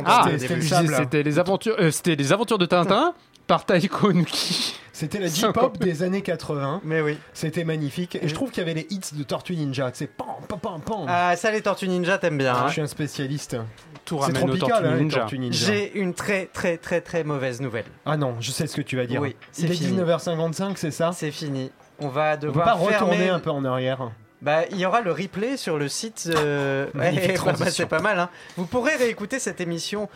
Ah, 0.07 0.29
c'était 0.39 1.23
les 1.23 1.39
aventures, 1.39 1.77
euh, 1.79 1.91
c'était 1.91 2.15
les 2.17 2.33
aventures 2.33 2.57
de 2.57 2.65
Tintin 2.65 3.13
par 3.47 3.67
Taiko 3.67 4.15
Nuki. 4.15 4.75
C'était 4.95 5.19
la 5.19 5.27
J-pop 5.27 5.77
des 5.77 6.03
années 6.03 6.23
80. 6.23 6.81
Mais 6.83 7.03
oui. 7.03 7.19
C'était 7.35 7.65
magnifique. 7.65 8.17
Et 8.23 8.29
je 8.29 8.35
trouve 8.35 8.51
qu'il 8.51 8.63
y 8.63 8.71
avait 8.71 8.73
les 8.73 8.87
hits 8.89 9.13
de 9.13 9.23
Tortue 9.25 9.55
Ninja. 9.55 9.91
C'est 9.93 10.07
pam, 10.07 10.27
pam, 10.49 10.59
pam, 10.59 10.81
pam. 10.81 11.05
Ah, 11.07 11.37
ça, 11.37 11.51
les 11.51 11.61
Tortues 11.61 11.87
Ninja, 11.87 12.17
t'aimes 12.17 12.39
bien. 12.39 12.55
hein 12.55 12.65
Je 12.69 12.73
suis 12.73 12.81
un 12.81 12.87
spécialiste. 12.87 13.59
Tout 14.07 14.17
C'est 14.21 14.25
ramène 14.29 14.45
aux 14.45 14.47
tropical, 14.57 14.69
Tortues 14.71 14.87
hein, 14.87 14.95
les 14.95 15.03
Ninja. 15.03 15.19
Tortues 15.21 15.39
Ninja. 15.39 15.67
J'ai 15.67 15.99
une 15.99 16.15
très, 16.15 16.47
très, 16.47 16.79
très, 16.79 17.03
très 17.03 17.25
mauvaise 17.25 17.61
nouvelle. 17.61 17.85
Ah 18.07 18.17
non, 18.17 18.37
je 18.41 18.51
sais 18.51 18.67
ce 18.67 18.75
que 18.75 18.81
tu 18.81 18.97
vas 18.97 19.05
dire. 19.05 19.21
Oui, 19.21 19.37
c'est 19.53 19.65
Il 19.65 19.73
est 19.73 19.75
fini. 19.75 19.99
19h55, 20.01 20.73
c'est 20.77 20.91
ça? 20.91 21.11
C'est 21.13 21.31
fini. 21.31 21.71
On 21.99 22.09
va 22.09 22.33
On 22.33 22.41
peut 22.41 22.47
devoir 22.47 22.65
pas 22.65 22.73
retourner 22.73 23.29
un 23.29 23.39
peu 23.41 23.51
en 23.51 23.67
arrière. 23.67 24.11
Bah, 24.47 24.63
il 24.71 24.79
y 24.79 24.87
aura 24.87 25.01
le 25.01 25.11
replay 25.11 25.57
sur 25.57 25.77
le 25.77 25.89
site. 25.89 26.31
euh, 26.33 26.87
ouais, 26.95 27.35
bah, 27.45 27.53
bah, 27.59 27.71
c'est 27.71 27.87
pas 27.87 27.99
mal. 28.01 28.21
Hein. 28.21 28.31
Vous 28.57 28.65
pourrez 28.65 28.95
réécouter 28.95 29.41
cette 29.41 29.61
émission 29.61 30.09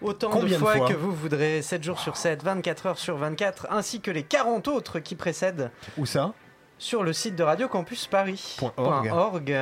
autant 0.00 0.30
Combien 0.30 0.48
de 0.48 0.52
de 0.54 0.58
fois, 0.58 0.88
que 0.88 0.94
vous 0.94 1.12
voudrez, 1.12 1.60
7 1.60 1.84
jours 1.84 1.98
sur 2.00 2.16
7, 2.16 2.42
24 2.42 2.86
heures 2.86 2.98
sur 2.98 3.18
24, 3.18 3.66
ainsi 3.70 4.00
que 4.00 4.10
les 4.10 4.22
40 4.22 4.68
autres 4.68 5.00
qui 5.00 5.14
précèdent 5.16 5.70
Où 5.98 6.06
ça? 6.06 6.32
sur 6.78 7.02
le 7.02 7.12
site 7.12 7.36
de 7.36 7.42
Radio 7.42 7.68
Campus 7.68 8.06
Paris. 8.06 8.54
Point 8.58 8.72
org. 8.78 9.06
Point 9.08 9.18
org, 9.18 9.56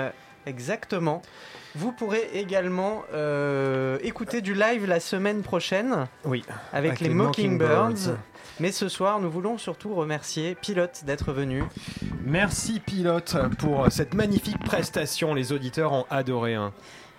exactement. 0.46 1.20
Vous 1.74 1.90
pourrez 1.90 2.30
également 2.34 3.02
euh, 3.12 3.98
écouter 4.02 4.40
du 4.40 4.54
live 4.54 4.86
la 4.86 5.00
semaine 5.00 5.42
prochaine 5.42 6.06
Oui. 6.24 6.44
avec, 6.72 6.90
Avec 6.92 7.00
les, 7.00 7.08
les 7.08 7.14
Mockingbirds. 7.14 7.88
Mockingbirds. 7.88 8.18
Mais 8.58 8.72
ce 8.72 8.88
soir, 8.88 9.20
nous 9.20 9.30
voulons 9.30 9.58
surtout 9.58 9.94
remercier 9.94 10.54
Pilote 10.54 11.02
d'être 11.04 11.32
venu. 11.32 11.62
Merci 12.24 12.80
Pilote 12.80 13.36
pour 13.58 13.86
cette 13.90 14.14
magnifique 14.14 14.58
prestation. 14.64 15.34
Les 15.34 15.52
auditeurs 15.52 15.92
ont 15.92 16.06
adoré. 16.10 16.54
hein. 16.54 16.72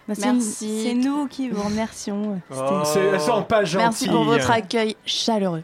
Bah, 0.08 0.16
c'est- 0.16 0.32
Merci. 0.32 0.84
C'est 0.84 0.94
nous 0.96 1.28
qui 1.28 1.50
vous 1.50 1.62
remercions. 1.62 2.42
C'était- 2.50 2.62
Oh. 2.64 2.82
C'est- 2.86 3.00
Elles 3.06 3.20
sont 3.22 3.44
pas 3.44 3.66
gentilles. 3.66 3.86
Merci 3.86 4.08
pour 4.08 4.24
votre 4.24 4.50
accueil 4.50 4.96
chaleureux. 5.06 5.64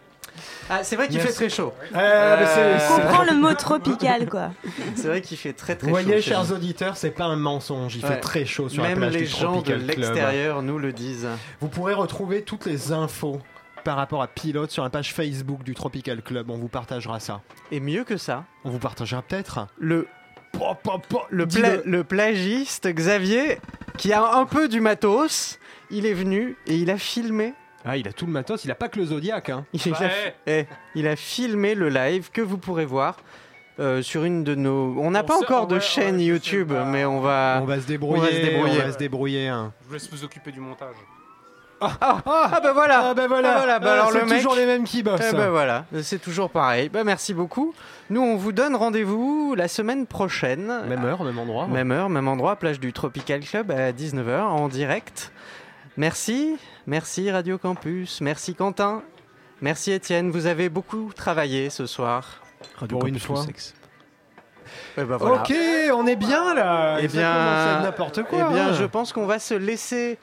Ah, 0.69 0.83
c'est 0.83 0.95
vrai 0.95 1.07
qu'il 1.07 1.17
Merci. 1.17 1.29
fait 1.31 1.35
très 1.47 1.49
chaud. 1.49 1.73
Euh, 1.95 2.37
mais 2.39 2.45
c'est- 2.47 2.93
On 2.93 2.97
comprend 2.97 3.23
le 3.23 3.33
mot 3.39 3.53
tropical, 3.53 4.27
quoi. 4.29 4.49
C'est 4.95 5.07
vrai 5.07 5.21
qu'il 5.21 5.37
fait 5.37 5.53
très 5.53 5.75
très 5.75 5.87
Vous 5.89 5.95
chaud. 5.95 6.03
voyez, 6.03 6.21
chez 6.21 6.29
chers 6.31 6.45
nous. 6.45 6.53
auditeurs, 6.53 6.97
c'est 6.97 7.11
pas 7.11 7.25
un 7.25 7.35
mensonge. 7.35 7.95
Il 7.95 8.03
Ouais. 8.03 8.11
fait 8.11 8.19
très 8.19 8.45
chaud 8.45 8.67
sur 8.69 8.81
la 8.81 8.89
Même 8.89 8.97
plage 8.99 9.13
les 9.13 9.19
du 9.21 9.25
gens 9.27 9.37
de 9.37 9.61
Tropical 9.61 9.77
Club. 9.85 9.87
l'extérieur 9.99 10.61
nous 10.63 10.79
le 10.79 10.91
disent. 10.91 11.27
Vous 11.61 11.67
pourrez 11.67 11.93
retrouver 11.93 12.41
toutes 12.41 12.65
les 12.65 12.91
infos 12.91 13.39
par 13.83 13.95
rapport 13.97 14.21
à 14.21 14.27
Pilote 14.27 14.71
sur 14.71 14.83
la 14.83 14.89
page 14.89 15.13
Facebook 15.13 15.63
du 15.63 15.73
Tropical 15.75 16.21
Club. 16.21 16.49
On 16.49 16.57
vous 16.57 16.67
partagera 16.67 17.19
ça. 17.19 17.41
Et 17.71 17.79
mieux 17.79 18.03
que 18.03 18.17
ça, 18.17 18.45
On 18.63 18.69
vous 18.69 18.79
partagera 18.79 19.21
peut-être. 19.21 19.67
le, 19.77 20.07
le, 21.29 21.45
Dis-le. 21.45 21.61
pla- 21.61 21.81
le 21.85 22.03
plagiste 22.03 22.87
Xavier, 22.87 23.59
qui 23.97 24.13
a 24.13 24.35
un 24.35 24.45
peu 24.45 24.67
du 24.67 24.81
matos, 24.81 25.59
il 25.91 26.05
est 26.05 26.13
venu 26.13 26.55
et 26.67 26.75
il 26.75 26.89
a 26.89 26.97
filmé. 26.97 27.53
Ah, 27.85 27.97
il 27.97 28.07
a 28.07 28.13
tout 28.13 28.25
le 28.25 28.31
matos. 28.31 28.63
Il 28.63 28.71
a 28.71 28.75
pas 28.75 28.87
que 28.87 28.97
le 28.99 29.05
Zodiac. 29.07 29.49
Hein. 29.49 29.65
Il, 29.73 29.93
a, 29.93 30.09
eh, 30.47 30.65
il 30.95 31.05
a 31.07 31.15
filmé 31.17 31.75
le 31.75 31.89
live 31.89 32.29
que 32.31 32.41
vous 32.41 32.57
pourrez 32.57 32.85
voir. 32.85 33.17
euh, 33.79 34.01
sur 34.03 34.23
une 34.23 34.43
de 34.43 34.53
nos. 34.55 34.95
On 34.99 35.09
n'a 35.11 35.23
pas 35.23 35.35
encore 35.37 35.65
de 35.67 35.75
ouais, 35.75 35.81
chaîne 35.81 36.17
ouais, 36.17 36.25
YouTube, 36.25 36.71
mais 36.85 37.03
on 37.05 37.19
va. 37.19 37.59
On 37.61 37.65
va 37.65 37.81
se 37.81 37.87
débrouiller. 37.87 38.21
On 38.21 38.25
va 38.25 38.31
se 38.31 38.35
débrouiller. 38.41 38.79
on 38.81 38.85
va 38.85 38.91
se 38.93 38.97
débrouiller, 38.99 39.47
hein. 39.49 39.73
Je 39.81 39.87
vous 39.87 39.93
laisse 39.95 40.09
vous 40.11 40.23
occuper 40.23 40.51
du 40.51 40.59
montage. 40.59 40.95
Ah, 42.01 42.17
ah, 42.25 42.59
bah 42.61 42.71
voilà 42.73 43.09
Ah 43.09 43.13
bah 43.13 43.27
voilà, 43.27 43.49
Ah, 43.53 43.57
voilà, 43.57 43.79
bah 43.79 43.87
Ah, 43.89 43.93
alors 43.93 44.11
c'est 44.11 44.19
le 44.21 44.25
mec- 44.25 44.37
toujours 44.37 44.55
les 44.55 44.65
mêmes 44.65 44.83
qui 44.83 45.03
bossent. 45.03 45.21
Eh 45.31 45.35
ben 45.35 45.49
voilà, 45.49 45.85
c'est 46.01 46.21
toujours 46.21 46.49
pareil. 46.49 46.89
Bah 46.89 47.03
merci 47.03 47.33
beaucoup. 47.33 47.73
Nous 48.09 48.21
on 48.21 48.35
vous 48.35 48.51
donne 48.51 48.75
rendez-vous 48.75 49.55
la 49.55 49.67
semaine 49.67 50.05
prochaine. 50.07 50.81
Même 50.87 51.03
heure, 51.05 51.23
même 51.23 51.37
endroit. 51.39 51.67
Même 51.67 51.91
heure, 51.91 52.09
même 52.09 52.27
endroit, 52.27 52.55
plage 52.55 52.79
du 52.79 52.93
Tropical 52.93 53.41
Club 53.41 53.71
à 53.71 53.91
19h 53.91 54.41
en 54.41 54.67
direct. 54.67 55.31
Merci, 55.97 56.57
merci 56.87 57.29
Radio 57.29 57.57
Campus, 57.57 58.19
merci 58.21 58.55
Quentin, 58.55 59.03
merci 59.61 59.91
Étienne, 59.91 60.31
vous 60.31 60.47
avez 60.47 60.69
beaucoup 60.69 61.11
travaillé 61.15 61.69
ce 61.69 61.85
soir. 61.85 62.41
Pour 62.89 63.05
une 63.05 63.19
fois. 63.19 63.41
Ouais, 64.97 65.03
bah 65.05 65.17
voilà. 65.17 65.41
Ok, 65.41 65.53
on 65.93 66.07
est 66.07 66.15
bien 66.15 66.53
là. 66.55 66.97
Eh 67.01 67.07
bien, 67.07 67.81
n'importe 67.81 68.23
quoi. 68.23 68.47
eh 68.49 68.53
bien, 68.53 68.67
hein. 68.69 68.73
je 68.73 68.85
pense 68.85 69.11
qu'on 69.13 69.25
va 69.25 69.37
se 69.39 69.53
laisser 69.53 70.17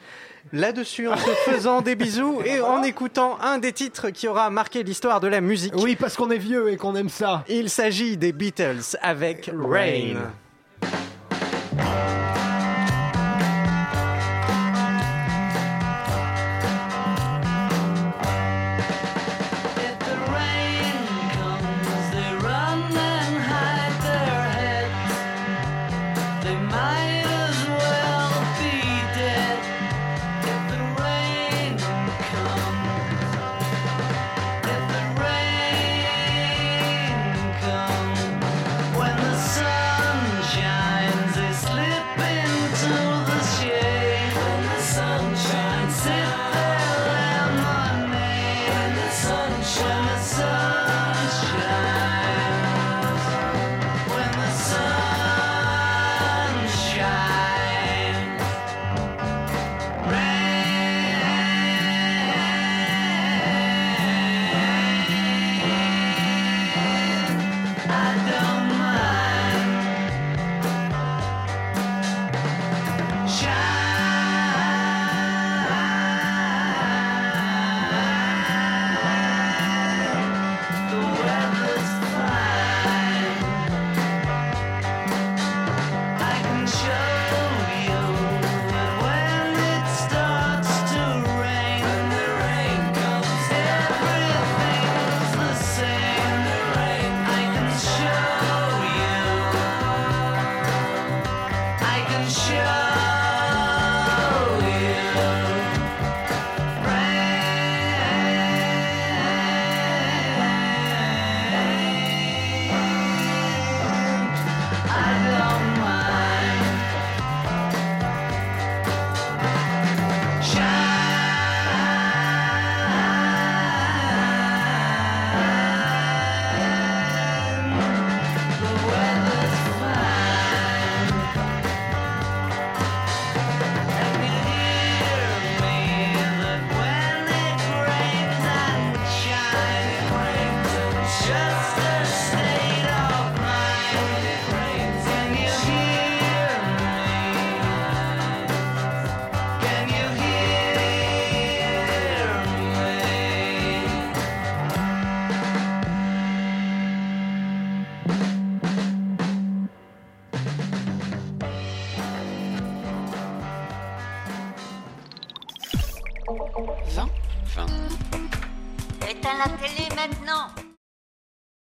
là-dessus 0.53 1.09
en 1.09 1.17
se 1.17 1.31
faisant 1.51 1.81
des 1.81 1.95
bisous 1.95 2.41
et 2.45 2.61
en 2.61 2.83
écoutant 2.83 3.39
un 3.41 3.59
des 3.59 3.73
titres 3.73 4.11
qui 4.11 4.29
aura 4.29 4.51
marqué 4.51 4.83
l'histoire 4.83 5.21
de 5.21 5.29
la 5.29 5.41
musique. 5.41 5.75
Oui, 5.77 5.97
parce 5.97 6.17
qu'on 6.17 6.31
est 6.31 6.39
vieux 6.39 6.71
et 6.71 6.77
qu'on 6.77 6.97
aime 6.97 7.09
ça. 7.09 7.45
Il 7.49 7.71
s'agit 7.71 8.17
des 8.17 8.33
Beatles 8.33 8.97
avec 9.03 9.51
Rain. 9.57 10.17